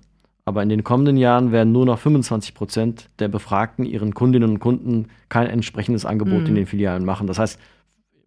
Aber 0.50 0.64
in 0.64 0.68
den 0.68 0.82
kommenden 0.82 1.16
Jahren 1.16 1.52
werden 1.52 1.70
nur 1.70 1.86
noch 1.86 2.00
25 2.00 2.54
Prozent 2.54 3.08
der 3.20 3.28
Befragten 3.28 3.84
ihren 3.84 4.14
Kundinnen 4.14 4.50
und 4.50 4.58
Kunden 4.58 5.06
kein 5.28 5.46
entsprechendes 5.46 6.04
Angebot 6.04 6.40
mhm. 6.40 6.46
in 6.46 6.54
den 6.56 6.66
Filialen 6.66 7.04
machen. 7.04 7.28
Das 7.28 7.38
heißt, 7.38 7.56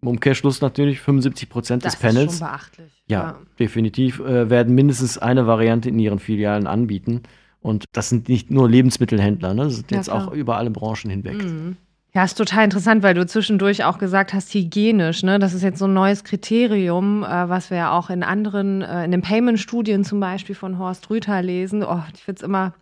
im 0.00 0.08
Umkehrschluss 0.08 0.62
natürlich 0.62 1.02
75 1.02 1.50
Prozent 1.50 1.84
des 1.84 1.96
Panels. 1.96 2.24
Das 2.24 2.32
ist 2.32 2.38
schon 2.38 2.48
beachtlich. 2.48 3.04
Ja, 3.08 3.20
ja. 3.20 3.38
definitiv 3.58 4.20
äh, 4.20 4.48
werden 4.48 4.74
mindestens 4.74 5.18
eine 5.18 5.46
Variante 5.46 5.90
in 5.90 5.98
ihren 5.98 6.18
Filialen 6.18 6.66
anbieten. 6.66 7.24
Und 7.60 7.84
das 7.92 8.08
sind 8.08 8.30
nicht 8.30 8.50
nur 8.50 8.70
Lebensmittelhändler, 8.70 9.52
ne? 9.52 9.64
das 9.64 9.76
sind 9.76 9.90
ja, 9.90 9.98
jetzt 9.98 10.06
klar. 10.06 10.26
auch 10.26 10.32
über 10.32 10.56
alle 10.56 10.70
Branchen 10.70 11.10
hinweg. 11.10 11.44
Mhm. 11.44 11.76
Ja, 12.16 12.22
ist 12.22 12.38
total 12.38 12.64
interessant, 12.64 13.02
weil 13.02 13.14
du 13.14 13.26
zwischendurch 13.26 13.82
auch 13.82 13.98
gesagt 13.98 14.34
hast, 14.34 14.54
hygienisch, 14.54 15.24
ne? 15.24 15.40
Das 15.40 15.52
ist 15.52 15.62
jetzt 15.62 15.80
so 15.80 15.86
ein 15.86 15.94
neues 15.94 16.22
Kriterium, 16.22 17.24
äh, 17.24 17.48
was 17.48 17.70
wir 17.70 17.78
ja 17.78 17.90
auch 17.90 18.08
in 18.08 18.22
anderen, 18.22 18.82
äh, 18.82 19.04
in 19.04 19.10
den 19.10 19.20
Payment-Studien 19.20 20.04
zum 20.04 20.20
Beispiel 20.20 20.54
von 20.54 20.78
Horst 20.78 21.10
Rüther 21.10 21.42
lesen. 21.42 21.82
Oh, 21.82 22.02
ich 22.14 22.22
finde 22.22 22.38
es 22.38 22.44
immer 22.44 22.72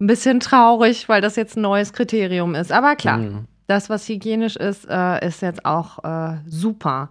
ein 0.00 0.08
bisschen 0.08 0.40
traurig, 0.40 1.08
weil 1.08 1.20
das 1.20 1.36
jetzt 1.36 1.56
ein 1.56 1.62
neues 1.62 1.92
Kriterium 1.92 2.56
ist. 2.56 2.72
Aber 2.72 2.96
klar, 2.96 3.18
mhm. 3.18 3.46
das, 3.68 3.88
was 3.88 4.08
hygienisch 4.08 4.56
ist, 4.56 4.88
äh, 4.90 5.24
ist 5.24 5.42
jetzt 5.42 5.64
auch 5.64 6.02
äh, 6.02 6.38
super. 6.46 7.08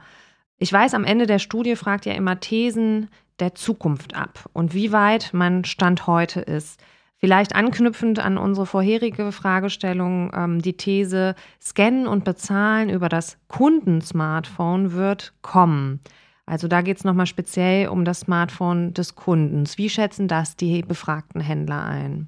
Ich 0.57 0.73
weiß, 0.73 0.93
am 0.93 1.05
Ende 1.05 1.25
der 1.25 1.39
Studie 1.39 1.77
fragt 1.77 2.05
ja 2.05 2.13
immer 2.13 2.41
Thesen 2.41 3.07
der 3.39 3.55
Zukunft 3.55 4.13
ab 4.13 4.49
und 4.51 4.73
wie 4.73 4.91
weit 4.91 5.29
man 5.31 5.63
Stand 5.63 6.05
heute 6.05 6.41
ist. 6.41 6.81
Vielleicht 7.23 7.55
anknüpfend 7.55 8.17
an 8.17 8.39
unsere 8.39 8.65
vorherige 8.65 9.31
Fragestellung, 9.31 10.31
ähm, 10.35 10.59
die 10.59 10.73
These, 10.73 11.35
Scannen 11.61 12.07
und 12.07 12.23
Bezahlen 12.23 12.89
über 12.89 13.09
das 13.09 13.37
Kundensmartphone 13.47 14.93
wird 14.93 15.31
kommen. 15.43 15.99
Also 16.47 16.67
da 16.67 16.81
geht 16.81 16.97
es 16.97 17.03
nochmal 17.03 17.27
speziell 17.27 17.89
um 17.89 18.05
das 18.05 18.21
Smartphone 18.21 18.95
des 18.95 19.13
Kundens. 19.13 19.77
Wie 19.77 19.89
schätzen 19.89 20.27
das 20.27 20.55
die 20.55 20.81
befragten 20.81 21.41
Händler 21.41 21.85
ein? 21.85 22.27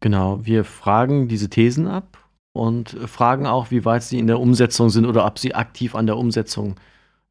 Genau, 0.00 0.44
wir 0.44 0.64
fragen 0.64 1.28
diese 1.28 1.48
Thesen 1.48 1.86
ab 1.86 2.18
und 2.52 2.90
fragen 3.06 3.46
auch, 3.46 3.70
wie 3.70 3.84
weit 3.84 4.02
sie 4.02 4.18
in 4.18 4.26
der 4.26 4.40
Umsetzung 4.40 4.90
sind 4.90 5.06
oder 5.06 5.24
ob 5.24 5.38
sie 5.38 5.54
aktiv 5.54 5.94
an 5.94 6.06
der 6.06 6.16
Umsetzung 6.16 6.74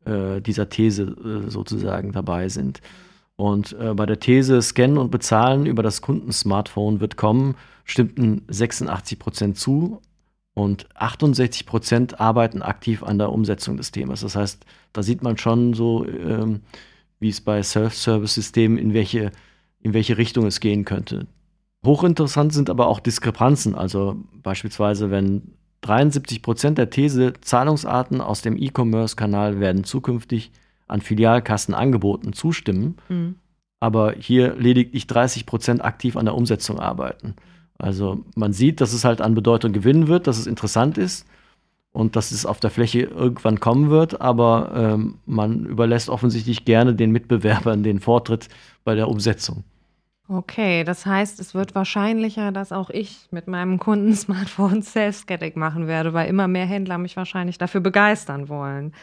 äh, 0.05 0.39
dieser 0.39 0.69
These 0.69 1.03
äh, 1.03 1.49
sozusagen 1.49 2.13
dabei 2.13 2.47
sind. 2.47 2.79
Und 3.41 3.73
äh, 3.73 3.95
bei 3.95 4.05
der 4.05 4.19
These 4.19 4.61
Scannen 4.61 4.99
und 4.99 5.09
Bezahlen 5.09 5.65
über 5.65 5.81
das 5.81 6.03
Kundensmartphone 6.03 6.99
wird 6.99 7.17
kommen, 7.17 7.55
stimmten 7.85 8.43
86 8.49 9.17
Prozent 9.17 9.57
zu 9.57 9.99
und 10.53 10.87
68 10.93 11.65
Prozent 11.65 12.19
arbeiten 12.19 12.61
aktiv 12.61 13.01
an 13.01 13.17
der 13.17 13.31
Umsetzung 13.31 13.77
des 13.77 13.89
Themas. 13.89 14.21
Das 14.21 14.35
heißt, 14.35 14.63
da 14.93 15.01
sieht 15.01 15.23
man 15.23 15.39
schon 15.39 15.73
so, 15.73 16.05
ähm, 16.05 16.61
wie 17.19 17.29
es 17.29 17.41
bei 17.41 17.63
Self-Service-Systemen 17.63 18.77
in 18.77 18.93
welche, 18.93 19.31
in 19.79 19.95
welche 19.95 20.19
Richtung 20.19 20.45
es 20.45 20.59
gehen 20.59 20.85
könnte. 20.85 21.25
Hochinteressant 21.83 22.53
sind 22.53 22.69
aber 22.69 22.85
auch 22.85 22.99
Diskrepanzen. 22.99 23.73
Also 23.73 24.17
beispielsweise, 24.43 25.09
wenn 25.09 25.55
73 25.81 26.43
Prozent 26.43 26.77
der 26.77 26.91
These 26.91 27.33
Zahlungsarten 27.41 28.21
aus 28.21 28.43
dem 28.43 28.55
E-Commerce-Kanal 28.55 29.59
werden 29.59 29.83
zukünftig 29.83 30.51
an 30.91 31.01
Filialkassen 31.01 31.73
angeboten, 31.73 32.33
zustimmen, 32.33 32.97
mhm. 33.09 33.35
aber 33.79 34.13
hier 34.13 34.55
lediglich 34.55 35.07
30 35.07 35.45
Prozent 35.45 35.83
aktiv 35.83 36.17
an 36.17 36.25
der 36.25 36.35
Umsetzung 36.35 36.79
arbeiten. 36.79 37.35
Also 37.77 38.23
man 38.35 38.53
sieht, 38.53 38.81
dass 38.81 38.93
es 38.93 39.05
halt 39.05 39.21
an 39.21 39.33
Bedeutung 39.33 39.73
gewinnen 39.73 40.07
wird, 40.07 40.27
dass 40.27 40.37
es 40.37 40.47
interessant 40.47 40.97
ist 40.97 41.25
und 41.91 42.15
dass 42.15 42.31
es 42.31 42.45
auf 42.45 42.59
der 42.59 42.69
Fläche 42.69 43.01
irgendwann 43.01 43.59
kommen 43.59 43.89
wird, 43.89 44.21
aber 44.21 44.71
ähm, 44.75 45.15
man 45.25 45.65
überlässt 45.65 46.09
offensichtlich 46.09 46.65
gerne 46.65 46.93
den 46.93 47.11
Mitbewerbern 47.11 47.83
den 47.83 47.99
Vortritt 47.99 48.49
bei 48.83 48.95
der 48.95 49.07
Umsetzung. 49.07 49.63
Okay, 50.27 50.85
das 50.85 51.05
heißt, 51.05 51.41
es 51.41 51.53
wird 51.53 51.75
wahrscheinlicher, 51.75 52.53
dass 52.53 52.71
auch 52.71 52.89
ich 52.89 53.27
mit 53.31 53.47
meinem 53.47 53.79
Kunden-Smartphone 53.79 54.81
Self-Scanning 54.81 55.53
machen 55.55 55.87
werde, 55.87 56.13
weil 56.13 56.29
immer 56.29 56.47
mehr 56.47 56.65
Händler 56.65 56.97
mich 56.97 57.17
wahrscheinlich 57.17 57.57
dafür 57.57 57.81
begeistern 57.81 58.47
wollen. 58.47 58.93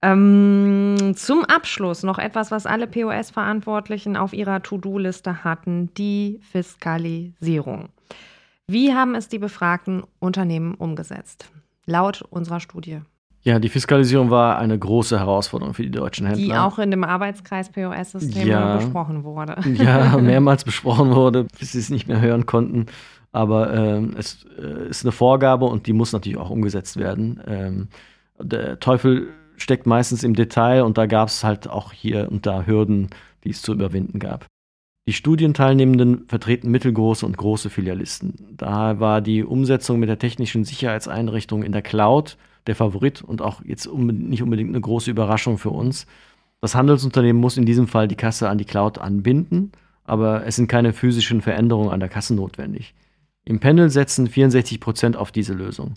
Ähm, 0.00 1.14
zum 1.16 1.44
Abschluss 1.44 2.04
noch 2.04 2.18
etwas, 2.18 2.50
was 2.50 2.66
alle 2.66 2.86
POS-Verantwortlichen 2.86 4.16
auf 4.16 4.32
ihrer 4.32 4.62
To-Do-Liste 4.62 5.42
hatten, 5.42 5.92
die 5.94 6.40
Fiskalisierung. 6.52 7.88
Wie 8.68 8.94
haben 8.94 9.14
es 9.14 9.28
die 9.28 9.38
befragten 9.38 10.04
Unternehmen 10.20 10.74
umgesetzt? 10.74 11.50
Laut 11.86 12.22
unserer 12.30 12.60
Studie. 12.60 13.00
Ja, 13.42 13.58
die 13.58 13.68
Fiskalisierung 13.68 14.30
war 14.30 14.58
eine 14.58 14.78
große 14.78 15.18
Herausforderung 15.18 15.72
für 15.72 15.82
die 15.82 15.90
deutschen 15.90 16.26
Händler. 16.26 16.44
Die 16.44 16.54
auch 16.54 16.78
in 16.78 16.90
dem 16.90 17.02
Arbeitskreis 17.02 17.70
POS-System 17.70 18.46
ja, 18.46 18.76
besprochen 18.76 19.24
wurde. 19.24 19.56
Ja, 19.74 20.16
mehrmals 20.20 20.64
besprochen 20.64 21.14
wurde, 21.14 21.46
bis 21.58 21.72
sie 21.72 21.78
es 21.78 21.88
nicht 21.88 22.08
mehr 22.08 22.20
hören 22.20 22.46
konnten. 22.46 22.86
Aber 23.32 23.72
ähm, 23.72 24.14
es 24.18 24.46
äh, 24.58 24.88
ist 24.88 25.04
eine 25.04 25.12
Vorgabe 25.12 25.64
und 25.66 25.86
die 25.86 25.92
muss 25.92 26.12
natürlich 26.12 26.38
auch 26.38 26.50
umgesetzt 26.50 26.96
werden. 26.96 27.40
Ähm, 27.46 27.88
der 28.40 28.80
Teufel 28.80 29.28
steckt 29.62 29.86
meistens 29.86 30.24
im 30.24 30.34
Detail 30.34 30.82
und 30.82 30.98
da 30.98 31.06
gab 31.06 31.28
es 31.28 31.44
halt 31.44 31.68
auch 31.68 31.92
hier 31.92 32.30
und 32.30 32.46
da 32.46 32.64
Hürden, 32.66 33.08
die 33.44 33.50
es 33.50 33.62
zu 33.62 33.72
überwinden 33.72 34.18
gab. 34.18 34.46
Die 35.06 35.14
Studienteilnehmenden 35.14 36.26
vertreten 36.28 36.70
mittelgroße 36.70 37.24
und 37.24 37.36
große 37.36 37.70
Filialisten. 37.70 38.56
Daher 38.56 39.00
war 39.00 39.22
die 39.22 39.42
Umsetzung 39.42 39.98
mit 39.98 40.08
der 40.08 40.18
technischen 40.18 40.64
Sicherheitseinrichtung 40.64 41.62
in 41.62 41.72
der 41.72 41.82
Cloud 41.82 42.36
der 42.66 42.76
Favorit 42.76 43.22
und 43.22 43.40
auch 43.40 43.62
jetzt 43.64 43.90
nicht 43.90 44.42
unbedingt 44.42 44.68
eine 44.68 44.80
große 44.80 45.10
Überraschung 45.10 45.56
für 45.56 45.70
uns. 45.70 46.06
Das 46.60 46.74
Handelsunternehmen 46.74 47.40
muss 47.40 47.56
in 47.56 47.64
diesem 47.64 47.88
Fall 47.88 48.06
die 48.06 48.16
Kasse 48.16 48.50
an 48.50 48.58
die 48.58 48.66
Cloud 48.66 48.98
anbinden, 48.98 49.72
aber 50.04 50.44
es 50.46 50.56
sind 50.56 50.68
keine 50.68 50.92
physischen 50.92 51.40
Veränderungen 51.40 51.90
an 51.90 52.00
der 52.00 52.10
Kasse 52.10 52.34
notwendig. 52.34 52.94
Im 53.46 53.60
Panel 53.60 53.88
setzen 53.88 54.26
64 54.26 54.78
Prozent 54.78 55.16
auf 55.16 55.32
diese 55.32 55.54
Lösung 55.54 55.94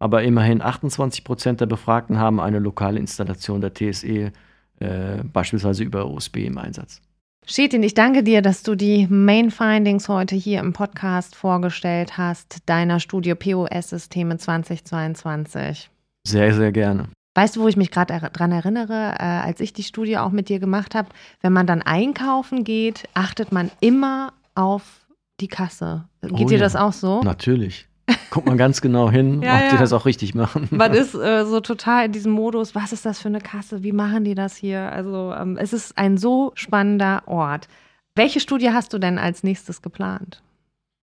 aber 0.00 0.22
immerhin 0.24 0.62
28 0.62 1.22
Prozent 1.22 1.60
der 1.60 1.66
Befragten 1.66 2.18
haben 2.18 2.40
eine 2.40 2.58
lokale 2.58 2.98
Installation 2.98 3.60
der 3.60 3.74
TSE, 3.74 4.32
äh, 4.80 5.22
beispielsweise 5.22 5.84
über 5.84 6.10
USB 6.10 6.38
im 6.38 6.58
Einsatz. 6.58 7.00
Shetin, 7.46 7.82
ich 7.82 7.94
danke 7.94 8.22
dir, 8.22 8.42
dass 8.42 8.62
du 8.62 8.74
die 8.74 9.06
Main 9.08 9.50
Findings 9.50 10.08
heute 10.08 10.36
hier 10.36 10.60
im 10.60 10.72
Podcast 10.72 11.36
vorgestellt 11.36 12.16
hast, 12.16 12.58
deiner 12.66 12.98
Studie 12.98 13.34
POS-Systeme 13.34 14.38
2022. 14.38 15.90
Sehr, 16.26 16.54
sehr 16.54 16.72
gerne. 16.72 17.08
Weißt 17.34 17.56
du, 17.56 17.60
wo 17.60 17.68
ich 17.68 17.76
mich 17.76 17.90
gerade 17.90 18.12
er 18.14 18.30
dran 18.30 18.52
erinnere, 18.52 19.14
äh, 19.18 19.22
als 19.22 19.60
ich 19.60 19.72
die 19.72 19.82
Studie 19.82 20.18
auch 20.18 20.30
mit 20.30 20.48
dir 20.48 20.60
gemacht 20.60 20.94
habe? 20.94 21.10
Wenn 21.40 21.52
man 21.52 21.66
dann 21.66 21.82
einkaufen 21.82 22.64
geht, 22.64 23.08
achtet 23.14 23.52
man 23.52 23.70
immer 23.80 24.32
auf 24.54 25.06
die 25.40 25.48
Kasse. 25.48 26.04
Geht 26.22 26.32
oh, 26.32 26.44
dir 26.46 26.58
ja. 26.58 26.64
das 26.64 26.76
auch 26.76 26.92
so? 26.92 27.22
Natürlich 27.22 27.89
guckt 28.30 28.46
man 28.46 28.56
ganz 28.56 28.80
genau 28.80 29.10
hin, 29.10 29.42
ja, 29.42 29.54
ob 29.54 29.60
ja. 29.60 29.70
die 29.70 29.76
das 29.76 29.92
auch 29.92 30.06
richtig 30.06 30.34
machen. 30.34 30.68
Man 30.70 30.94
ist 30.94 31.14
äh, 31.14 31.44
so 31.44 31.60
total 31.60 32.06
in 32.06 32.12
diesem 32.12 32.32
Modus, 32.32 32.74
was 32.74 32.92
ist 32.92 33.04
das 33.04 33.20
für 33.20 33.28
eine 33.28 33.40
Kasse, 33.40 33.82
wie 33.82 33.92
machen 33.92 34.24
die 34.24 34.34
das 34.34 34.56
hier? 34.56 34.92
Also 34.92 35.34
ähm, 35.36 35.56
es 35.56 35.72
ist 35.72 35.98
ein 35.98 36.16
so 36.16 36.52
spannender 36.54 37.22
Ort. 37.26 37.68
Welche 38.14 38.40
Studie 38.40 38.70
hast 38.70 38.92
du 38.92 38.98
denn 38.98 39.18
als 39.18 39.42
nächstes 39.42 39.82
geplant? 39.82 40.42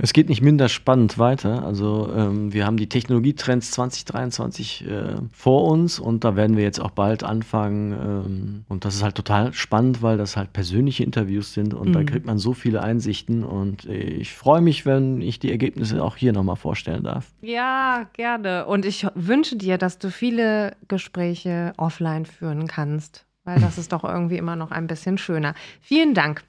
Es 0.03 0.13
geht 0.13 0.29
nicht 0.29 0.43
minder 0.43 0.69
spannend 0.69 1.17
weiter. 1.17 1.65
Also 1.65 2.13
ähm, 2.13 2.53
wir 2.53 2.67
haben 2.67 2.77
die 2.77 2.89
Technologietrends 2.89 3.71
2023 3.71 4.85
äh, 4.85 5.15
vor 5.33 5.69
uns 5.69 6.01
und 6.01 6.25
da 6.25 6.35
werden 6.35 6.57
wir 6.57 6.65
jetzt 6.65 6.81
auch 6.81 6.91
bald 6.91 7.23
anfangen. 7.23 7.93
Ähm, 7.93 8.65
und 8.69 8.85
das 8.85 8.97
ist 8.97 9.05
halt 9.05 9.15
total 9.15 9.53
spannend, 9.53 10.03
weil 10.03 10.19
das 10.19 10.37
halt 10.37 10.53
persönliche 10.53 11.05
Interviews 11.05 11.55
sind 11.55 11.73
und 11.73 11.91
mhm. 11.91 11.93
da 11.93 12.03
kriegt 12.03 12.27
man 12.27 12.39
so 12.39 12.53
viele 12.53 12.83
Einsichten. 12.83 13.45
Und 13.45 13.85
ich 13.85 14.35
freue 14.35 14.61
mich, 14.61 14.85
wenn 14.87 15.21
ich 15.21 15.39
die 15.39 15.53
Ergebnisse 15.53 16.03
auch 16.03 16.17
hier 16.17 16.33
nochmal 16.33 16.57
vorstellen 16.57 17.05
darf. 17.05 17.31
Ja, 17.41 18.09
gerne. 18.15 18.67
Und 18.67 18.85
ich 18.85 19.07
wünsche 19.15 19.55
dir, 19.55 19.79
dass 19.79 20.01
du 20.01 20.11
viele 20.11 20.75
Gespräche 20.89 21.75
offline 21.77 22.27
führen 22.27 22.67
kannst, 22.67 23.25
weil 23.45 23.61
das 23.61 23.79
ist 23.79 23.93
doch 23.93 24.03
irgendwie 24.03 24.37
immer 24.37 24.57
noch 24.57 24.73
ein 24.73 24.89
bisschen 24.89 25.17
schöner. 25.17 25.55
Vielen 25.81 26.13
Dank. 26.13 26.43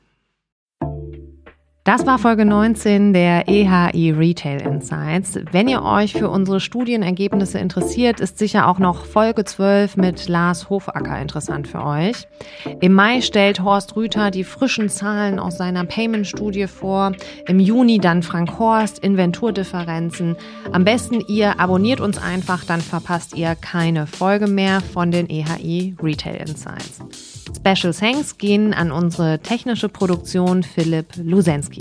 Das 1.85 2.05
war 2.05 2.17
Folge 2.17 2.45
19 2.45 3.11
der 3.11 3.49
EHI 3.49 4.11
Retail 4.11 4.61
Insights. 4.61 5.37
Wenn 5.51 5.67
ihr 5.67 5.83
euch 5.83 6.13
für 6.13 6.29
unsere 6.29 6.61
Studienergebnisse 6.61 7.59
interessiert, 7.59 8.21
ist 8.21 8.37
sicher 8.37 8.69
auch 8.69 8.79
noch 8.79 9.05
Folge 9.05 9.43
12 9.43 9.97
mit 9.97 10.29
Lars 10.29 10.69
Hofacker 10.69 11.19
interessant 11.19 11.67
für 11.67 11.83
euch. 11.83 12.25
Im 12.79 12.93
Mai 12.93 13.19
stellt 13.19 13.61
Horst 13.61 13.97
Rüther 13.97 14.31
die 14.31 14.45
frischen 14.45 14.87
Zahlen 14.87 15.39
aus 15.39 15.57
seiner 15.57 15.83
Payment-Studie 15.83 16.67
vor. 16.67 17.11
Im 17.47 17.59
Juni 17.59 17.97
dann 17.97 18.23
Frank 18.23 18.57
Horst, 18.59 18.99
Inventurdifferenzen. 18.99 20.37
Am 20.71 20.85
besten 20.85 21.19
ihr 21.27 21.59
abonniert 21.59 21.99
uns 21.99 22.17
einfach, 22.17 22.63
dann 22.63 22.79
verpasst 22.79 23.35
ihr 23.35 23.55
keine 23.55 24.07
Folge 24.07 24.47
mehr 24.47 24.79
von 24.79 25.11
den 25.11 25.29
EHI 25.29 25.97
Retail 26.01 26.37
Insights. 26.47 27.01
Special 27.65 27.93
Thanks 27.93 28.37
gehen 28.37 28.73
an 28.73 28.91
unsere 28.91 29.39
technische 29.39 29.89
Produktion 29.89 30.63
Philipp 30.63 31.07
Lusensky. 31.15 31.72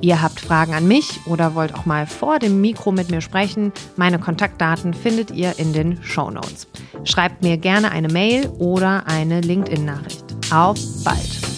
Ihr 0.00 0.22
habt 0.22 0.40
Fragen 0.40 0.74
an 0.74 0.86
mich 0.86 1.20
oder 1.26 1.54
wollt 1.54 1.74
auch 1.74 1.86
mal 1.86 2.06
vor 2.06 2.38
dem 2.38 2.60
Mikro 2.60 2.92
mit 2.92 3.10
mir 3.10 3.20
sprechen? 3.20 3.72
Meine 3.96 4.18
Kontaktdaten 4.18 4.94
findet 4.94 5.30
ihr 5.30 5.58
in 5.58 5.72
den 5.72 6.02
Show 6.02 6.30
Notes. 6.30 6.68
Schreibt 7.04 7.42
mir 7.42 7.56
gerne 7.56 7.90
eine 7.90 8.08
Mail 8.08 8.48
oder 8.58 9.06
eine 9.06 9.40
LinkedIn-Nachricht. 9.40 10.24
Auf 10.50 10.78
bald! 11.02 11.55